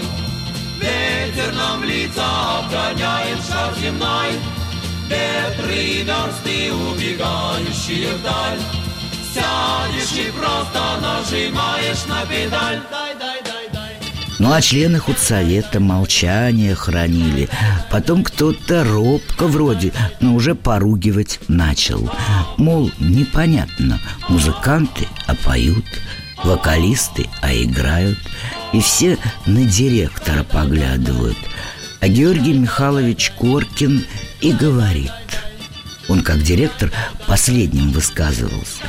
Ветер 0.79 1.51
нам 1.55 1.83
лица 1.83 2.59
обгоняет 2.59 3.39
шар 3.47 3.73
земной. 3.79 4.39
Ветры 5.09 5.75
и 5.75 6.03
версты, 6.03 6.71
убегающие 6.71 8.13
вдаль. 8.13 8.59
Сядешь 9.35 10.27
и 10.27 10.31
просто 10.31 10.81
нажимаешь 11.01 12.05
на 12.07 12.25
педаль. 12.25 12.79
Дай, 12.89 13.13
дай, 13.19 13.43
дай, 13.43 13.69
дай. 13.73 13.91
Ну 14.39 14.53
а 14.53 14.61
члены 14.61 14.99
худсовета 14.99 15.81
молчание 15.81 16.73
хранили. 16.73 17.49
Потом 17.91 18.23
кто-то 18.23 18.85
робко 18.85 19.47
вроде, 19.47 19.91
но 20.21 20.35
уже 20.35 20.55
поругивать 20.55 21.39
начал. 21.49 22.09
Мол, 22.55 22.91
непонятно, 22.99 23.99
музыканты, 24.29 25.05
а 25.27 25.35
поют, 25.35 25.85
вокалисты, 26.45 27.27
а 27.41 27.53
играют. 27.53 28.19
И 28.71 28.79
все 28.79 29.17
на 29.45 29.65
директора 29.65 30.43
поглядывают. 30.43 31.37
А 31.99 32.07
Георгий 32.07 32.53
Михайлович 32.53 33.33
Коркин 33.37 34.05
и 34.39 34.53
говорит. 34.53 35.11
Он 36.07 36.21
как 36.21 36.41
директор 36.41 36.89
последним 37.27 37.91
высказывался. 37.91 38.83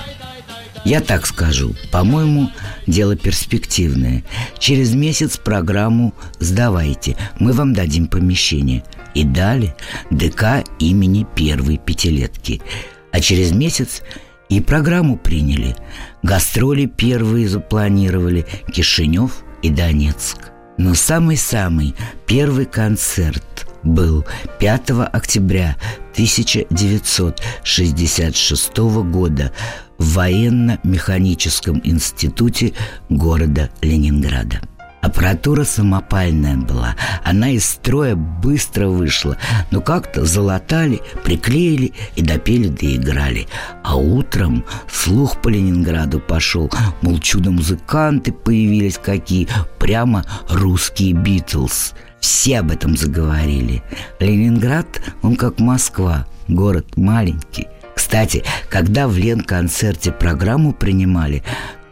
Я 0.87 1.01
так 1.01 1.27
скажу, 1.27 1.75
по-моему, 1.91 2.49
дело 2.87 3.17
перспективное. 3.17 4.23
Через 4.57 4.95
месяц 4.95 5.37
программу 5.37 6.15
сдавайте, 6.39 7.17
мы 7.41 7.53
вам 7.53 7.73
дадим 7.73 8.07
помещение. 8.07 8.85
И 9.13 9.25
дали 9.25 9.75
ДК 10.13 10.63
имени 10.79 11.27
первой 11.35 11.79
пятилетки. 11.79 12.63
А 13.11 13.19
через 13.19 13.51
месяц 13.51 14.03
и 14.49 14.61
программу 14.61 15.17
приняли. 15.17 15.75
Гастроли 16.23 16.87
первые 16.87 17.49
запланировали 17.49 18.47
Кишинев 18.73 19.43
и 19.63 19.71
Донецк. 19.71 20.53
Но 20.79 20.95
самый-самый 20.95 21.97
первый 22.29 22.67
концерт 22.67 23.66
был 23.87 24.27
5 24.59 24.91
октября 25.13 25.77
1966 26.13 28.77
года 28.77 29.53
в 29.99 30.15
военно-механическом 30.15 31.81
институте 31.85 32.73
города 33.09 33.71
Ленинграда. 33.81 34.61
Аппаратура 35.07 35.65
самопальная 35.65 36.57
была, 36.57 36.97
она 37.23 37.51
из 37.51 37.65
строя 37.65 38.17
быстро 38.17 38.89
вышла, 38.89 39.37
но 39.71 39.81
как-то 39.81 40.25
залатали, 40.25 41.01
приклеили 41.23 41.93
и 42.17 42.23
допели 42.23 42.69
доиграли. 42.69 43.47
А 43.85 43.97
утром 43.97 44.65
слух 44.91 45.41
по 45.41 45.49
Ленинграду 45.49 46.19
пошел, 46.19 46.69
мол, 47.03 47.21
чудо-музыканты 47.21 48.33
появились 48.33 48.99
какие, 48.99 49.47
прямо 49.79 50.25
русские 50.49 51.13
Битлз. 51.13 51.95
Все 52.21 52.61
об 52.61 52.71
этом 52.71 52.97
заговорили. 52.97 53.83
Ленинград, 54.21 54.87
он 55.23 55.37
как 55.37 55.61
Москва, 55.61 56.27
город 56.49 56.97
маленький. 56.97 57.69
Кстати, 57.95 58.45
когда 58.69 59.09
в 59.09 59.17
Лен-концерте 59.17 60.13
программу 60.13 60.73
принимали, 60.73 61.43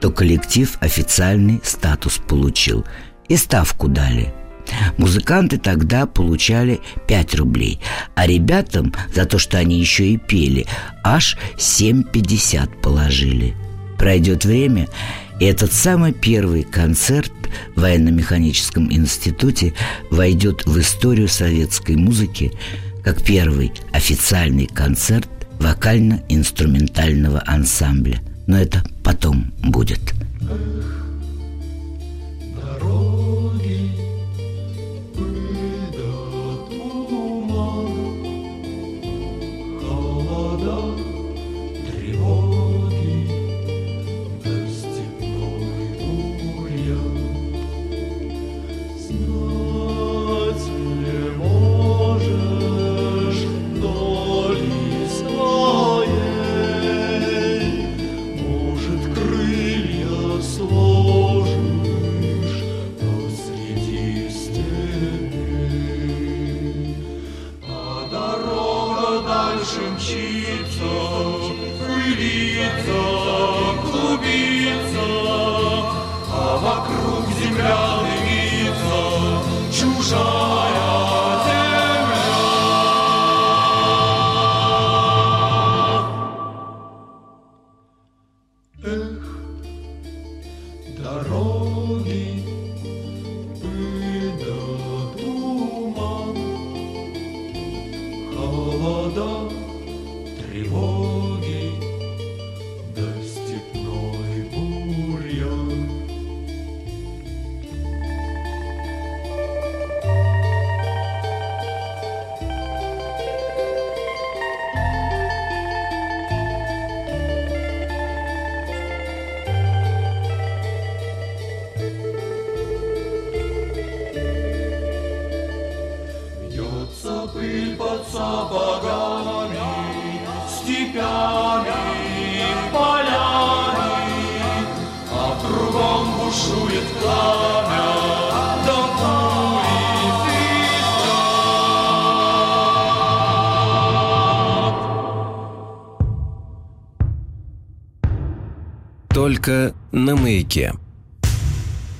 то 0.00 0.10
коллектив 0.10 0.76
официальный 0.80 1.60
статус 1.64 2.18
получил 2.18 2.84
и 3.28 3.36
ставку 3.36 3.88
дали. 3.88 4.32
Музыканты 4.96 5.58
тогда 5.58 6.06
получали 6.06 6.80
5 7.06 7.34
рублей, 7.36 7.80
а 8.14 8.26
ребятам 8.26 8.92
за 9.14 9.26
то, 9.26 9.38
что 9.38 9.58
они 9.58 9.78
еще 9.78 10.06
и 10.08 10.16
пели, 10.16 10.66
аж 11.02 11.36
7,50 11.56 12.80
положили. 12.80 13.54
Пройдет 13.98 14.44
время, 14.44 14.88
и 15.40 15.44
этот 15.46 15.72
самый 15.72 16.12
первый 16.12 16.62
концерт 16.62 17.32
в 17.74 17.80
военно-механическом 17.80 18.92
институте 18.92 19.74
войдет 20.10 20.64
в 20.64 20.78
историю 20.78 21.28
советской 21.28 21.96
музыки 21.96 22.52
как 23.02 23.22
первый 23.22 23.72
официальный 23.92 24.66
концерт 24.66 25.28
вокально-инструментального 25.58 27.42
ансамбля. 27.46 28.20
Но 28.46 28.58
это 28.58 28.84
потом 29.02 29.52
будет. 29.62 30.00
Дороги 30.40 30.73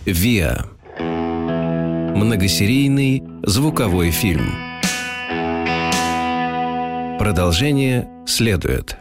ВИА. 0.07 0.67
Многосерийный 2.15 3.23
звуковой 3.43 4.11
фильм. 4.11 4.51
Продолжение 7.19 8.07
следует. 8.27 8.99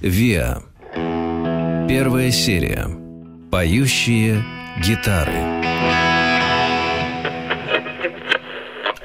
ВИА. 0.00 0.62
Первая 1.88 2.30
серия. 2.30 2.88
Поющие 3.50 4.42
гитары. 4.82 5.58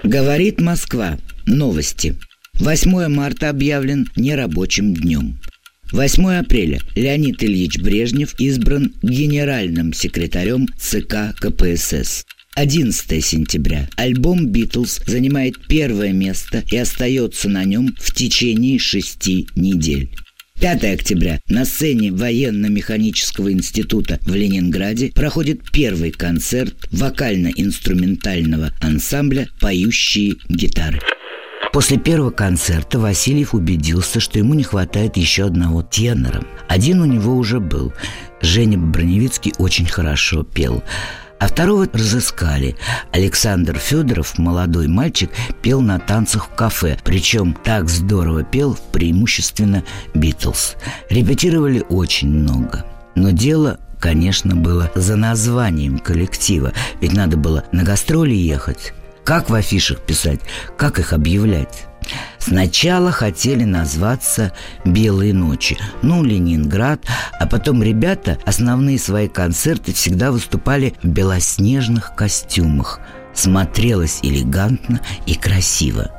Говорит 0.03 0.61
Москва. 0.61 1.17
Новости. 1.45 2.15
8 2.59 3.07
марта 3.09 3.49
объявлен 3.49 4.07
нерабочим 4.15 4.93
днем. 4.93 5.39
8 5.91 6.25
апреля 6.39 6.79
Леонид 6.95 7.43
Ильич 7.43 7.79
Брежнев 7.79 8.33
избран 8.39 8.93
генеральным 9.01 9.93
секретарем 9.93 10.67
ЦК 10.79 11.35
КПСС. 11.39 12.25
11 12.55 13.25
сентября. 13.25 13.89
Альбом 13.95 14.47
«Битлз» 14.47 15.01
занимает 15.05 15.55
первое 15.67 16.13
место 16.13 16.63
и 16.69 16.77
остается 16.77 17.49
на 17.49 17.63
нем 17.63 17.95
в 17.99 18.13
течение 18.13 18.79
шести 18.79 19.47
недель. 19.55 20.09
5 20.59 20.83
октября 20.85 21.41
на 21.49 21.65
сцене 21.65 22.11
военно-механического 22.11 23.51
института 23.51 24.19
в 24.21 24.33
Ленинграде 24.33 25.11
проходит 25.13 25.71
первый 25.71 26.11
концерт 26.11 26.75
вокально-инструментального 26.91 28.71
ансамбля 28.81 29.49
«Поющие 29.59 30.35
гитары». 30.47 31.01
После 31.73 31.97
первого 31.97 32.29
концерта 32.29 32.99
Васильев 32.99 33.55
убедился, 33.55 34.19
что 34.19 34.37
ему 34.37 34.53
не 34.53 34.63
хватает 34.63 35.17
еще 35.17 35.45
одного 35.45 35.81
тенора. 35.81 36.43
Один 36.69 37.01
у 37.01 37.05
него 37.05 37.35
уже 37.35 37.59
был. 37.59 37.91
Женя 38.41 38.77
Броневицкий 38.77 39.53
очень 39.57 39.87
хорошо 39.87 40.43
пел. 40.43 40.83
А 41.39 41.47
второго 41.47 41.89
разыскали. 41.91 42.77
Александр 43.11 43.79
Федоров, 43.79 44.37
молодой 44.37 44.87
мальчик, 44.87 45.31
пел 45.63 45.81
на 45.81 45.97
танцах 45.97 46.45
в 46.45 46.55
кафе. 46.55 46.99
Причем 47.03 47.57
так 47.63 47.89
здорово 47.89 48.43
пел, 48.43 48.77
преимущественно 48.91 49.83
«Битлз». 50.13 50.75
Репетировали 51.09 51.83
очень 51.89 52.29
много. 52.29 52.85
Но 53.15 53.31
дело 53.31 53.79
конечно, 53.99 54.55
было 54.55 54.91
за 54.95 55.15
названием 55.15 55.97
коллектива, 55.97 56.73
ведь 56.99 57.13
надо 57.13 57.37
было 57.37 57.63
на 57.71 57.83
гастроли 57.83 58.33
ехать. 58.33 58.93
Как 59.23 59.49
в 59.49 59.53
афишах 59.53 60.01
писать, 60.01 60.41
как 60.77 60.99
их 60.99 61.13
объявлять? 61.13 61.85
Сначала 62.37 63.11
хотели 63.11 63.63
назваться 63.63 64.51
«Белые 64.83 65.33
ночи», 65.33 65.77
ну, 66.01 66.23
Ленинград, 66.23 67.05
а 67.39 67.47
потом 67.47 67.81
ребята 67.81 68.37
основные 68.45 68.99
свои 68.99 69.29
концерты 69.29 69.93
всегда 69.93 70.31
выступали 70.33 70.93
в 71.01 71.07
белоснежных 71.07 72.15
костюмах. 72.15 72.99
Смотрелось 73.33 74.19
элегантно 74.23 74.99
и 75.25 75.35
красиво. 75.35 76.11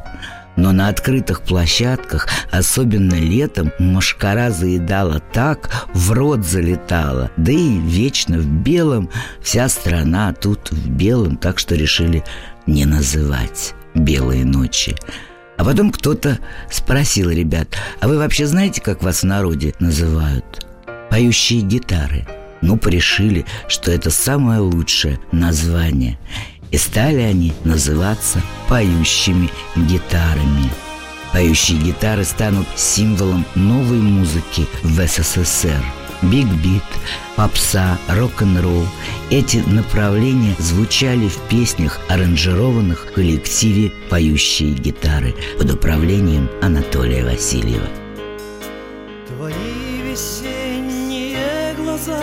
Но 0.56 0.72
на 0.72 0.88
открытых 0.88 1.42
площадках, 1.42 2.28
особенно 2.50 3.14
летом, 3.14 3.72
машкара 3.78 4.50
заедала 4.50 5.20
так, 5.20 5.88
в 5.92 6.12
рот 6.12 6.44
залетала. 6.46 7.30
Да 7.36 7.52
и 7.52 7.78
вечно 7.78 8.38
в 8.38 8.46
белом, 8.46 9.10
вся 9.42 9.68
страна 9.68 10.32
тут 10.32 10.70
в 10.70 10.88
белом, 10.88 11.36
так 11.36 11.58
что 11.58 11.74
решили 11.74 12.24
не 12.66 12.84
называть 12.84 13.74
«Белые 13.94 14.44
ночи». 14.44 14.96
А 15.56 15.64
потом 15.64 15.92
кто-то 15.92 16.38
спросил 16.70 17.30
ребят, 17.30 17.68
а 18.00 18.08
вы 18.08 18.18
вообще 18.18 18.46
знаете, 18.46 18.80
как 18.80 19.02
вас 19.02 19.20
в 19.20 19.26
народе 19.26 19.74
называют? 19.78 20.66
Поющие 21.10 21.60
гитары. 21.60 22.26
Ну, 22.60 22.76
порешили, 22.76 23.46
что 23.68 23.92
это 23.92 24.10
самое 24.10 24.58
лучшее 24.60 25.20
название. 25.30 26.18
И 26.72 26.76
стали 26.76 27.20
они 27.20 27.52
называться 27.62 28.42
поющими 28.68 29.48
гитарами. 29.76 30.70
Поющие 31.32 31.78
гитары 31.78 32.24
станут 32.24 32.66
символом 32.74 33.44
новой 33.54 33.98
музыки 33.98 34.66
в 34.82 35.06
СССР– 35.06 35.84
биг-бит, 36.30 36.82
попса, 37.36 37.98
рок-н-ролл. 38.08 38.86
Эти 39.30 39.58
направления 39.66 40.54
звучали 40.58 41.28
в 41.28 41.38
песнях, 41.48 42.00
аранжированных 42.08 43.06
в 43.06 43.12
коллективе 43.14 43.92
«Поющие 44.10 44.70
гитары» 44.70 45.34
под 45.58 45.72
управлением 45.72 46.48
Анатолия 46.62 47.24
Васильева. 47.24 47.88
Твои 49.28 50.02
весенние 50.02 51.74
глаза 51.76 52.22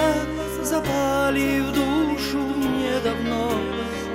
запали 0.64 1.62
в 1.62 1.74
душу 1.74 2.40
недавно. 2.58 3.52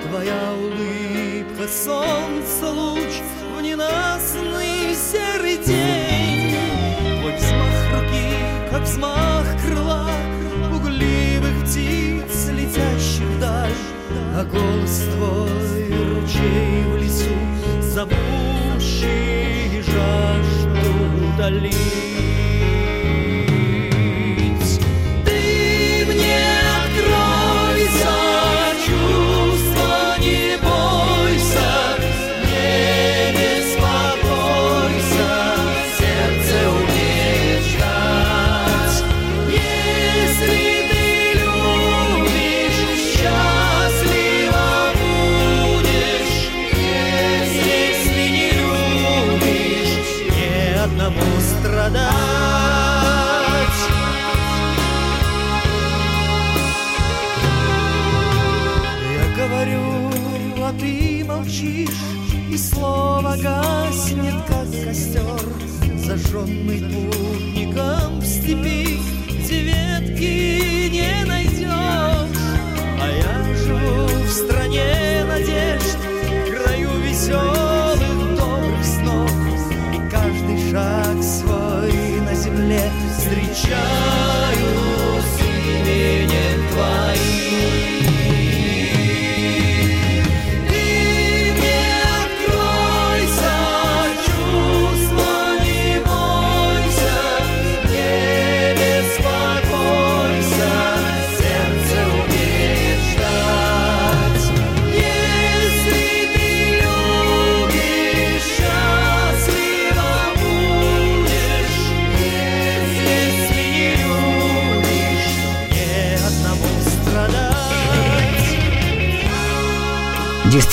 Твоя 0.09 0.53
улыбка, 0.55 1.68
солнце, 1.68 2.70
луч 2.70 3.12
в 3.57 3.61
ненастный 3.61 4.94
серый 4.94 5.59
день. 5.59 6.26
believe. 21.51 21.96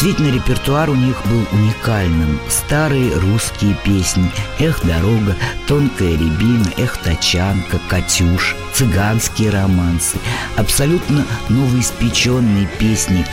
Действительно, 0.03 0.35
репертуар 0.35 0.89
у 0.89 0.95
них 0.95 1.15
был 1.27 1.47
уникальным. 1.53 2.37
Старые 2.49 3.15
русские 3.19 3.73
песни 3.85 4.29
«Эх, 4.59 4.85
дорога», 4.85 5.37
«Тонкая 5.65 6.11
рябина», 6.11 6.67
«Эх, 6.75 6.97
тачанка», 6.97 7.79
«Катюш», 7.87 8.53
цыганские 8.73 9.51
романсы, 9.51 10.17
абсолютно 10.57 11.25
новоиспеченные 11.47 12.67
песни 12.77 13.25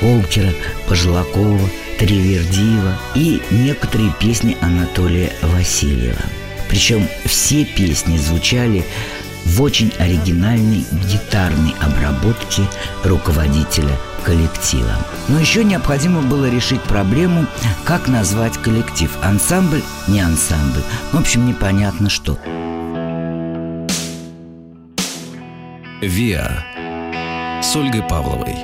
Олкера, 0.00 0.54
Пожлакова, 0.88 1.68
Тривердиева 1.98 2.98
и 3.14 3.42
некоторые 3.50 4.10
песни 4.18 4.56
Анатолия 4.62 5.34
Васильева. 5.42 6.22
Причем 6.70 7.06
все 7.26 7.66
песни 7.66 8.16
звучали 8.16 8.86
в 9.46 9.62
очень 9.62 9.92
оригинальной 9.98 10.84
гитарной 11.08 11.74
обработке 11.80 12.62
руководителя 13.04 13.96
коллектива. 14.24 14.90
Но 15.28 15.38
еще 15.38 15.62
необходимо 15.62 16.20
было 16.20 16.50
решить 16.50 16.82
проблему, 16.82 17.46
как 17.84 18.08
назвать 18.08 18.58
коллектив. 18.58 19.10
Ансамбль, 19.22 19.82
не 20.08 20.20
ансамбль. 20.20 20.82
В 21.12 21.18
общем, 21.18 21.46
непонятно 21.46 22.10
что. 22.10 22.38
ВИА 26.02 26.64
с 27.62 27.74
Ольгой 27.76 28.02
Павловой. 28.02 28.56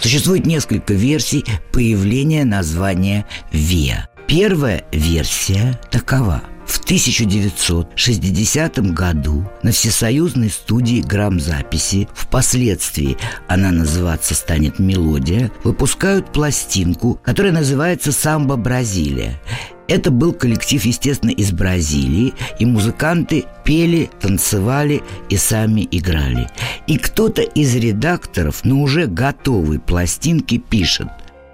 Существует 0.00 0.46
несколько 0.46 0.94
версий 0.94 1.44
появления 1.72 2.44
названия 2.44 3.26
ВИА. 3.52 4.08
Первая 4.26 4.84
версия 4.90 5.78
такова. 5.90 6.42
В 6.82 6.84
1960 6.84 8.78
году 8.92 9.48
на 9.62 9.70
всесоюзной 9.70 10.50
студии 10.50 11.00
грамзаписи, 11.00 12.08
впоследствии 12.12 13.16
она 13.46 13.70
называться 13.70 14.34
станет 14.34 14.80
«Мелодия», 14.80 15.52
выпускают 15.62 16.32
пластинку, 16.32 17.20
которая 17.22 17.52
называется 17.52 18.10
«Самбо 18.10 18.56
Бразилия». 18.56 19.40
Это 19.86 20.10
был 20.10 20.32
коллектив, 20.32 20.84
естественно, 20.84 21.30
из 21.30 21.52
Бразилии, 21.52 22.34
и 22.58 22.66
музыканты 22.66 23.44
пели, 23.64 24.10
танцевали 24.20 25.02
и 25.28 25.36
сами 25.36 25.86
играли. 25.88 26.48
И 26.88 26.98
кто-то 26.98 27.42
из 27.42 27.76
редакторов 27.76 28.64
на 28.64 28.82
уже 28.82 29.06
готовой 29.06 29.78
пластинке 29.78 30.58
пишет 30.58 31.06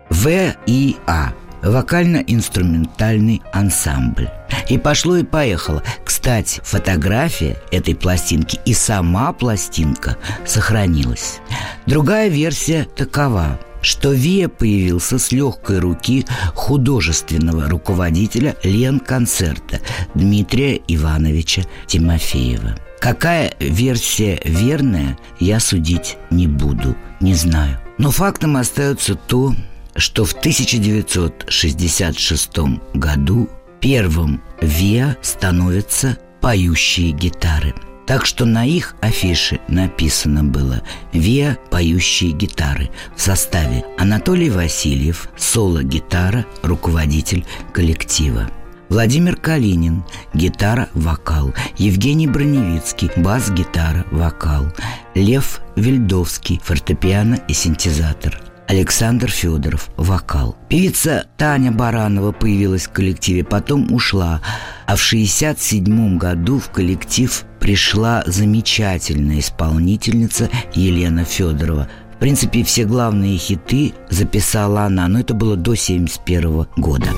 «В 0.08 0.56
и 0.66 0.96
А» 1.06 1.34
вокально-инструментальный 1.70 3.42
ансамбль. 3.52 4.28
И 4.68 4.78
пошло 4.78 5.16
и 5.16 5.24
поехало. 5.24 5.82
Кстати, 6.04 6.60
фотография 6.64 7.56
этой 7.70 7.94
пластинки 7.94 8.58
и 8.64 8.74
сама 8.74 9.32
пластинка 9.32 10.16
сохранилась. 10.46 11.40
Другая 11.86 12.28
версия 12.28 12.86
такова 12.96 13.58
что 13.80 14.12
Вия 14.12 14.48
появился 14.48 15.18
с 15.18 15.32
легкой 15.32 15.78
руки 15.78 16.26
художественного 16.54 17.68
руководителя 17.68 18.56
Лен-концерта 18.62 19.80
Дмитрия 20.14 20.80
Ивановича 20.88 21.62
Тимофеева. 21.86 22.74
Какая 23.00 23.54
версия 23.60 24.40
верная, 24.44 25.16
я 25.38 25.60
судить 25.60 26.16
не 26.30 26.48
буду, 26.48 26.96
не 27.20 27.34
знаю. 27.34 27.78
Но 27.96 28.10
фактом 28.10 28.56
остается 28.56 29.14
то, 29.14 29.54
что 29.98 30.24
в 30.24 30.32
1966 30.32 32.58
году 32.94 33.50
первым 33.80 34.42
ВИА 34.60 35.16
становятся 35.22 36.18
поющие 36.40 37.12
гитары. 37.12 37.74
Так 38.06 38.24
что 38.24 38.46
на 38.46 38.64
их 38.64 38.94
афише 39.02 39.60
написано 39.68 40.42
было 40.42 40.82
«ВИА. 41.12 41.58
Поющие 41.70 42.32
гитары» 42.32 42.88
в 43.14 43.20
составе 43.20 43.84
Анатолий 43.98 44.48
Васильев, 44.48 45.28
соло-гитара, 45.36 46.46
руководитель 46.62 47.44
коллектива. 47.74 48.48
Владимир 48.88 49.36
Калинин– 49.36 50.04
гитара, 50.32 50.88
вокал. 50.94 51.52
Евгений 51.76 52.26
Броневицкий– 52.26 53.10
бас-гитара, 53.16 54.06
вокал. 54.10 54.72
Лев 55.14 55.60
Вильдовский– 55.76 56.58
фортепиано 56.64 57.34
и 57.46 57.52
синтезатор. 57.52 58.47
Александр 58.68 59.30
Федоров– 59.30 59.88
вокал. 59.96 60.54
Певица 60.68 61.26
Таня 61.38 61.72
Баранова 61.72 62.32
появилась 62.32 62.86
в 62.86 62.90
коллективе, 62.92 63.42
потом 63.42 63.90
ушла, 63.94 64.42
а 64.86 64.94
в 64.94 65.06
1967 65.06 66.18
году 66.18 66.58
в 66.58 66.68
коллектив 66.68 67.44
пришла 67.60 68.22
замечательная 68.26 69.40
исполнительница 69.40 70.50
Елена 70.74 71.24
Федорова. 71.24 71.88
В 72.16 72.18
принципе, 72.18 72.62
все 72.62 72.84
главные 72.84 73.38
хиты 73.38 73.94
записала 74.10 74.82
она, 74.82 75.08
но 75.08 75.20
это 75.20 75.32
было 75.32 75.56
до 75.56 75.72
1971 75.72 76.66
года. 76.76 77.08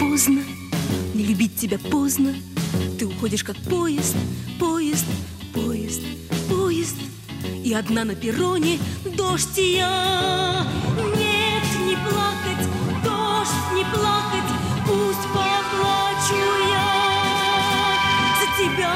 Поздно, 0.00 0.40
не 1.12 1.24
любить 1.24 1.56
тебя 1.56 1.78
поздно, 1.90 2.32
ты 2.98 3.04
уходишь 3.04 3.44
как 3.44 3.56
поезд, 3.56 4.16
поезд, 4.58 5.04
поезд, 5.52 6.00
поезд– 6.48 6.96
и 7.64 7.72
одна 7.72 8.04
на 8.04 8.14
перроне 8.14 8.78
дождь 9.16 9.58
и 9.58 9.76
я. 9.76 10.66
Нет, 11.16 11.64
не 11.86 11.96
плакать, 11.96 12.68
дождь, 13.02 13.64
не 13.74 13.84
плакать, 13.84 14.50
пусть 14.86 15.26
поплачу 15.32 16.44
я 16.68 16.92
за 18.38 18.46
тебя. 18.58 18.94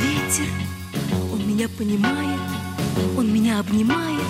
Ветер, 0.00 0.46
он 1.32 1.48
меня 1.48 1.68
понимает, 1.68 2.40
он 3.18 3.32
меня 3.32 3.58
обнимает. 3.58 4.22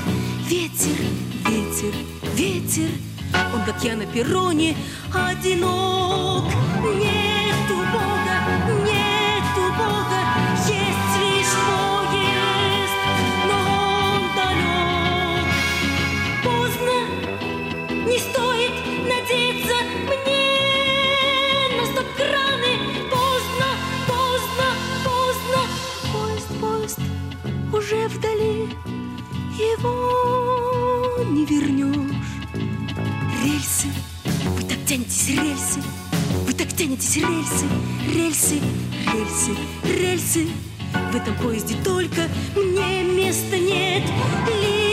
Ветер, 0.48 0.96
ветер, 1.44 1.94
ветер, 2.34 2.88
он 3.54 3.62
как 3.66 3.84
я 3.84 3.94
на 3.94 4.06
перроне 4.06 4.74
одинок. 5.12 6.44
Нету 6.82 7.76
Бога, 7.92 8.85
его 29.78 31.24
не 31.30 31.44
вернешь. 31.44 32.16
Рельсы, 33.42 33.88
вы 34.56 34.62
так 34.62 34.78
тянетесь, 34.86 35.28
рельсы, 35.28 35.80
вы 36.46 36.52
так 36.52 36.68
тянетесь, 36.68 37.16
рельсы, 37.16 37.66
рельсы, 38.12 38.60
рельсы, 39.12 39.56
рельсы. 39.84 40.46
В 41.12 41.16
этом 41.16 41.34
поезде 41.36 41.74
только 41.84 42.28
мне 42.54 43.02
места 43.02 43.58
нет. 43.58 44.02
Лишь 44.46 44.85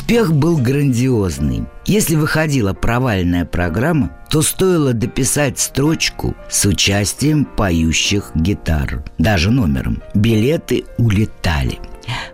Успех 0.00 0.32
был 0.32 0.56
грандиозный. 0.56 1.66
Если 1.84 2.16
выходила 2.16 2.72
провальная 2.72 3.44
программа, 3.44 4.16
то 4.30 4.40
стоило 4.40 4.94
дописать 4.94 5.58
строчку 5.58 6.34
с 6.48 6.64
участием 6.64 7.44
поющих 7.44 8.30
гитар, 8.34 9.04
даже 9.18 9.50
номером. 9.50 10.02
Билеты 10.14 10.84
улетали. 10.96 11.78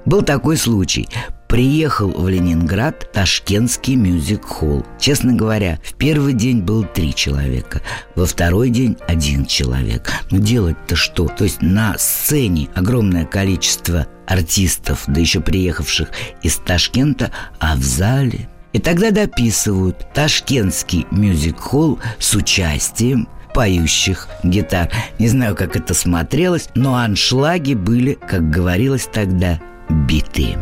Был 0.04 0.22
такой 0.22 0.56
случай. 0.56 1.08
Приехал 1.48 2.10
в 2.10 2.28
Ленинград 2.28 3.12
Ташкентский 3.12 3.94
мюзик-холл. 3.94 4.84
Честно 4.98 5.32
говоря, 5.32 5.78
в 5.84 5.94
первый 5.94 6.32
день 6.32 6.60
было 6.60 6.84
три 6.84 7.14
человека, 7.14 7.82
во 8.16 8.26
второй 8.26 8.70
день 8.70 8.96
один 9.06 9.46
человек. 9.46 10.10
Но 10.30 10.38
делать-то 10.38 10.96
что? 10.96 11.28
То 11.28 11.44
есть 11.44 11.62
на 11.62 11.96
сцене 11.98 12.68
огромное 12.74 13.24
количество 13.24 14.06
артистов, 14.26 15.04
да 15.06 15.20
еще 15.20 15.40
приехавших 15.40 16.08
из 16.42 16.56
Ташкента, 16.56 17.30
а 17.58 17.76
в 17.76 17.82
зале... 17.82 18.48
И 18.72 18.78
тогда 18.78 19.10
дописывают 19.10 20.06
Ташкентский 20.12 21.06
мюзик-холл 21.10 21.98
с 22.18 22.34
участием 22.34 23.26
поющих 23.54 24.28
гитар. 24.42 24.90
Не 25.18 25.28
знаю, 25.28 25.56
как 25.56 25.76
это 25.76 25.94
смотрелось, 25.94 26.68
но 26.74 26.96
аншлаги 26.96 27.72
были, 27.72 28.18
как 28.28 28.50
говорилось 28.50 29.08
тогда, 29.10 29.58
битые. 29.88 30.58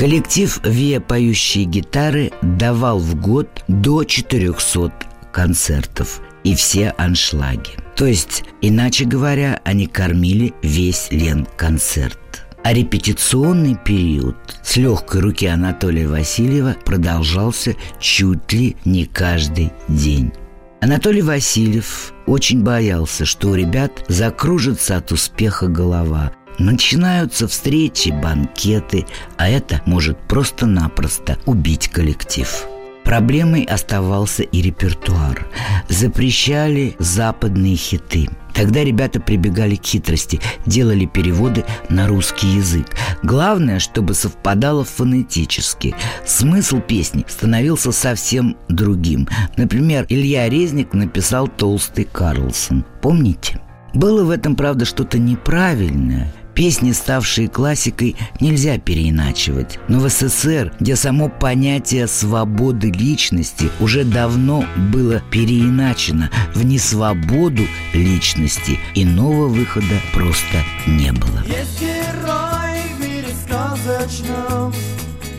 Коллектив 0.00 0.58
«Виа 0.64 0.98
поющие 0.98 1.66
гитары» 1.66 2.32
давал 2.40 2.98
в 2.98 3.20
год 3.20 3.62
до 3.68 4.02
400 4.04 4.90
концертов 5.30 6.22
и 6.42 6.54
все 6.54 6.94
аншлаги. 6.96 7.72
То 7.96 8.06
есть, 8.06 8.44
иначе 8.62 9.04
говоря, 9.04 9.60
они 9.62 9.86
кормили 9.86 10.54
весь 10.62 11.08
Лен-концерт. 11.10 12.46
А 12.64 12.72
репетиционный 12.72 13.76
период 13.76 14.36
с 14.62 14.78
легкой 14.78 15.20
руки 15.20 15.44
Анатолия 15.44 16.08
Васильева 16.08 16.76
продолжался 16.82 17.74
чуть 17.98 18.50
ли 18.54 18.78
не 18.86 19.04
каждый 19.04 19.70
день. 19.86 20.32
Анатолий 20.80 21.20
Васильев 21.20 22.14
очень 22.26 22.62
боялся, 22.62 23.26
что 23.26 23.48
у 23.48 23.54
ребят 23.54 24.02
закружится 24.08 24.96
от 24.96 25.12
успеха 25.12 25.66
голова. 25.66 26.32
Начинаются 26.60 27.48
встречи, 27.48 28.10
банкеты, 28.10 29.06
а 29.38 29.48
это 29.48 29.80
может 29.86 30.18
просто-напросто 30.28 31.38
убить 31.46 31.88
коллектив. 31.88 32.66
Проблемой 33.02 33.62
оставался 33.64 34.42
и 34.42 34.60
репертуар. 34.60 35.48
Запрещали 35.88 36.96
западные 36.98 37.76
хиты. 37.76 38.28
Тогда 38.52 38.84
ребята 38.84 39.20
прибегали 39.20 39.76
к 39.76 39.86
хитрости, 39.86 40.38
делали 40.66 41.06
переводы 41.06 41.64
на 41.88 42.06
русский 42.06 42.48
язык. 42.48 42.88
Главное, 43.22 43.78
чтобы 43.78 44.12
совпадало 44.12 44.84
фонетически. 44.84 45.94
Смысл 46.26 46.80
песни 46.80 47.24
становился 47.26 47.90
совсем 47.90 48.58
другим. 48.68 49.26
Например, 49.56 50.04
Илья 50.10 50.46
Резник 50.50 50.92
написал 50.92 51.48
«Толстый 51.48 52.04
Карлсон». 52.04 52.84
Помните? 53.00 53.58
Было 53.94 54.24
в 54.24 54.30
этом, 54.30 54.56
правда, 54.56 54.84
что-то 54.84 55.18
неправильное– 55.18 56.30
Песни, 56.54 56.92
ставшие 56.92 57.48
классикой, 57.48 58.16
нельзя 58.40 58.78
переиначивать. 58.78 59.78
Но 59.88 60.00
в 60.00 60.08
СССР, 60.08 60.72
где 60.80 60.96
само 60.96 61.28
понятие 61.28 62.06
свободы 62.06 62.90
личности 62.90 63.70
уже 63.80 64.04
давно 64.04 64.64
было 64.92 65.22
переиначено 65.30 66.30
в 66.54 66.64
несвободу 66.64 67.62
личности, 67.94 68.78
иного 68.94 69.46
выхода 69.46 70.00
просто 70.12 70.64
не 70.86 71.12
было. 71.12 71.42
Есть 71.46 71.80
герой 71.80 72.80
в 72.96 73.00
мире 73.00 73.28
сказочном, 73.44 74.74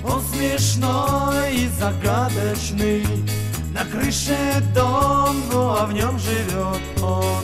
он 0.04 0.22
смешной 0.34 1.54
и 1.54 1.70
загадочный. 1.80 3.06
На 3.74 3.86
крыше 3.86 4.38
дом, 4.76 5.36
ну 5.52 5.70
а 5.70 5.86
в 5.86 5.94
нем 5.94 6.20
живет 6.20 6.82
он, 7.02 7.44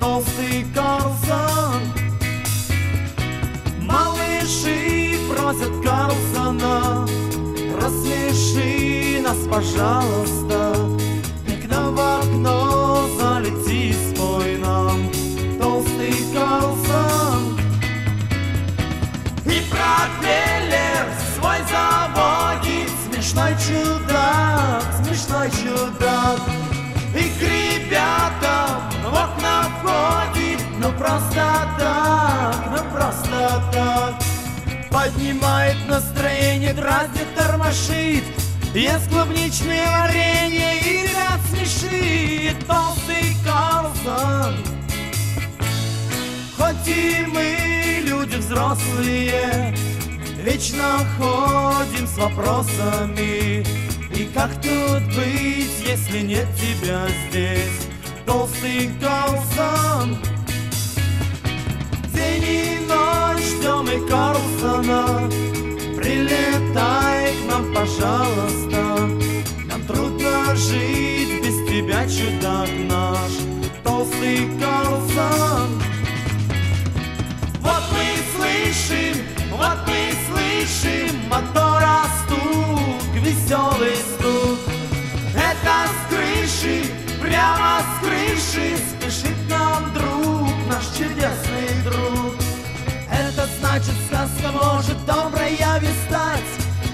толстый 0.00 0.64
Карлсон. 0.74 0.87
Пожалуйста. 9.58 10.76
Окно 11.48 11.90
в 11.92 12.00
окно 12.00 13.08
залети, 13.18 13.92
спой 13.92 14.56
нам, 14.58 15.10
толстый 15.60 16.14
Карлсон. 16.32 17.58
И 19.46 19.60
пропеллер 19.68 21.06
свой 21.34 21.58
заводит, 21.72 22.90
смешной 23.06 23.52
чудак, 23.66 24.84
смешной 25.02 25.50
чудак. 25.50 26.38
И 27.16 27.24
к 27.38 27.42
ребятам 27.42 28.82
в 29.02 29.08
окна 29.08 29.64
входит, 29.80 30.60
ну 30.78 30.92
просто 30.92 31.44
так, 31.78 32.56
ну 32.70 32.96
просто 32.96 33.62
так. 33.72 34.14
Поднимает 34.88 35.76
настроение, 35.88 36.72
дразнит, 36.74 37.34
тормошит, 37.36 38.24
Ест 38.74 39.08
клубничное 39.08 39.86
варенье 39.90 40.78
и 40.80 41.02
ребят 41.02 41.40
смешит 41.50 42.66
Толстый 42.66 43.34
Карлсон. 43.42 44.56
Хоть 46.56 46.86
и 46.86 47.26
мы 47.32 48.02
люди 48.04 48.36
взрослые 48.36 49.74
Вечно 50.42 50.98
ходим 51.18 52.06
с 52.06 52.16
вопросами. 52.18 53.64
И 54.14 54.30
как 54.34 54.50
тут 54.60 55.02
быть, 55.16 55.80
если 55.86 56.20
нет 56.20 56.46
тебя 56.56 57.08
здесь? 57.28 57.88
Толстый 58.26 58.90
Карлсон. 59.00 60.18
День 62.14 62.44
и 62.44 62.78
ночь 62.86 63.42
ждем 63.42 63.88
и 63.88 64.08
Карлсона 64.08 65.28
Прилетай 65.98 67.34
к 67.34 67.50
нам, 67.50 67.74
пожалуйста. 67.74 69.10
Нам 69.66 69.82
трудно 69.84 70.54
жить 70.54 71.42
без 71.42 71.56
тебя, 71.68 72.06
чудак 72.06 72.68
наш. 72.88 73.32
Толстый 73.82 74.48
Карлсон. 74.60 75.82
Вот 77.60 77.82
мы 77.92 78.06
слышим, 78.36 79.24
вот 79.50 79.78
мы 79.88 80.12
слышим 80.28 81.16
Мотора 81.28 82.04
стук, 82.22 83.14
веселый 83.14 83.96
стук. 83.96 84.58
Это 85.34 85.88
с 85.88 86.14
крыши, 86.14 86.84
прямо 87.20 87.80
с 87.80 88.06
крыши 88.06 88.76
Спешит 88.76 89.36
нам 89.50 89.92
друг, 89.92 90.54
наш 90.68 90.86
чудесный 90.96 91.82
друг 91.84 92.27
Это 93.38 93.46
значит, 93.60 93.94
сказка 94.08 94.50
может 94.50 95.06
добрая 95.06 95.80
стать 96.08 96.42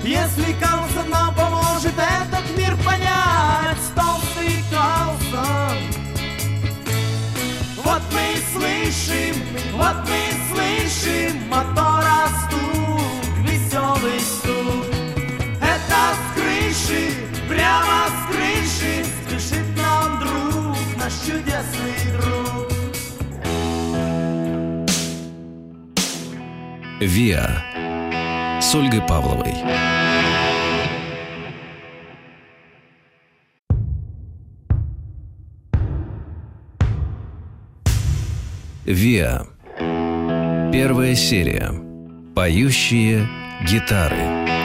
Если 0.02 0.52
Карлсон 0.60 1.08
нам 1.08 1.34
поможет 1.34 1.94
этот 1.94 2.58
мир 2.58 2.76
понять 2.84 3.78
Толстый 3.94 4.62
Карлсон. 4.70 5.78
Вот 7.82 8.02
мы 8.12 8.36
слышим, 8.52 9.42
вот 9.72 9.96
мы 10.06 10.52
слышим 10.52 11.48
Мотора 11.48 12.28
стук, 12.44 13.24
веселый 13.38 14.20
стук. 14.20 14.84
Это 15.62 16.12
с 16.12 16.34
крыши, 16.34 17.14
прямо 17.48 18.04
с 18.08 18.34
крыши 18.34 19.06
Спешит 19.22 19.76
нам 19.78 20.20
друг, 20.20 20.76
наш 20.98 21.14
чудесный 21.24 22.12
друг 22.18 22.43
«Виа» 27.04 28.60
с 28.62 28.74
Ольгой 28.74 29.02
Павловой. 29.02 29.52
«Виа» 38.86 39.46
Первая 40.72 41.14
серия. 41.14 41.72
Поющие 42.34 43.28
гитары. 43.68 44.63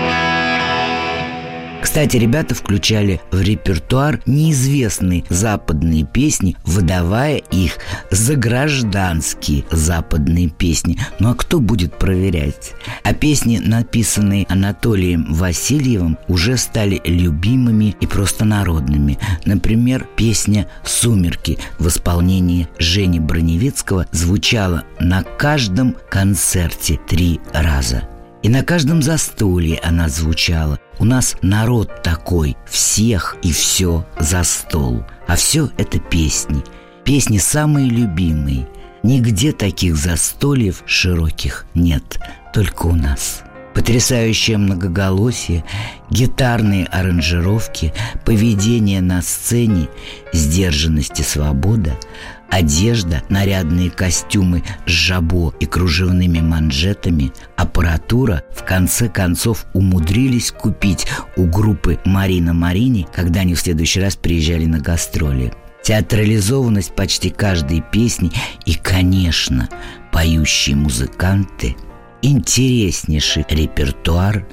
Кстати, 1.90 2.18
ребята 2.18 2.54
включали 2.54 3.20
в 3.32 3.42
репертуар 3.42 4.22
неизвестные 4.28 5.24
западные 5.30 6.06
песни, 6.06 6.56
выдавая 6.64 7.38
их 7.38 7.80
за 8.12 8.36
гражданские 8.36 9.64
западные 9.72 10.50
песни. 10.50 11.00
Ну 11.18 11.32
а 11.32 11.34
кто 11.34 11.60
будет 11.60 11.98
проверять? 11.98 12.74
А 13.04 13.16
песни, 13.16 13.58
написанные 13.58 14.46
Анатолием 14.50 15.34
Васильевым, 15.34 16.20
уже 16.28 16.58
стали 16.58 17.02
любимыми 17.06 17.96
и 18.00 18.06
просто 18.06 18.46
народными. 18.46 19.18
Например, 19.46 20.06
песня 20.16 20.68
«Сумерки» 20.86 21.58
в 21.80 21.88
исполнении 21.88 22.68
Жени 22.78 23.20
Броневицкого 23.20 24.06
звучала 24.12 24.84
на 25.00 25.24
каждом 25.24 25.96
концерте 26.12 27.00
три 27.08 27.40
раза. 27.52 28.04
И 28.42 28.50
на 28.50 28.64
каждом 28.64 29.02
застолье 29.02 29.80
она 29.84 30.08
звучала. 30.08 30.80
У 30.98 31.06
нас 31.06 31.36
народ 31.42 32.04
такой, 32.04 32.56
всех 32.66 33.36
и 33.42 33.52
все 33.52 34.06
за 34.18 34.44
стол. 34.44 35.04
А 35.28 35.36
все 35.36 35.70
это 35.78 36.00
песни. 36.00 36.64
Песни 37.04 37.38
самые 37.38 37.90
любимые. 37.90 38.68
Нигде 39.04 39.52
таких 39.52 39.96
застольев 39.96 40.84
широких 40.86 41.66
нет, 41.74 42.20
только 42.54 42.88
у 42.88 42.96
нас. 42.96 43.44
Потрясающее 43.74 44.58
многоголосие, 44.58 45.64
гитарные 46.10 46.86
аранжировки, 46.86 47.94
поведение 48.26 49.00
на 49.00 49.22
сцене, 49.22 49.88
сдержанность 50.34 51.20
и 51.20 51.24
свобода– 51.24 51.98
Одежда, 52.52 53.24
нарядные 53.30 53.92
костюмы 53.92 54.64
с 54.86 54.90
жабо 54.90 55.54
и 55.60 55.66
кружевными 55.66 56.40
манжетами, 56.40 57.32
аппаратура 57.56 58.44
в 58.56 58.64
конце 58.64 59.08
концов 59.08 59.66
умудрились 59.74 60.52
купить 60.52 61.06
у 61.38 61.46
группы 61.46 62.00
Марина 62.06 62.54
Марини, 62.54 63.08
когда 63.14 63.42
они 63.42 63.54
в 63.54 63.60
следующий 63.60 64.02
раз 64.02 64.16
приезжали 64.16 64.66
на 64.66 64.80
гастроли. 64.80 65.54
Театрализованность 65.84 66.96
почти 66.96 67.30
каждой 67.30 67.82
песни 67.82 68.32
и, 68.66 68.74
конечно, 68.74 69.70
поющие 70.12 70.76
музыканты, 70.76 71.76
интереснейший 72.22 73.46
репертуар, 73.50 74.48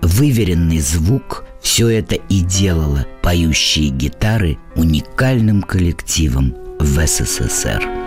выверенный 0.00 0.80
звук– 0.80 1.44
все 1.62 1.88
это 1.88 2.16
и 2.16 2.40
делало 2.40 3.06
поющие 3.22 3.88
гитары 3.90 4.58
уникальным 4.74 5.62
коллективом 5.62 6.56
в 6.82 8.01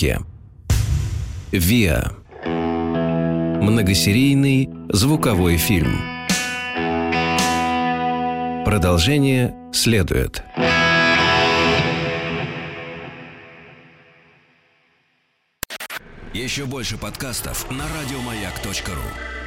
языке. 0.00 0.20
ВИА 1.52 2.12
Многосерийный 3.62 4.68
звуковой 4.88 5.56
фильм. 5.56 6.00
Продолжение 8.64 9.54
следует. 9.72 10.42
Еще 16.32 16.64
больше 16.64 16.96
подкастов 16.96 17.70
на 17.70 17.84
радиомаяк.ру 17.84 19.39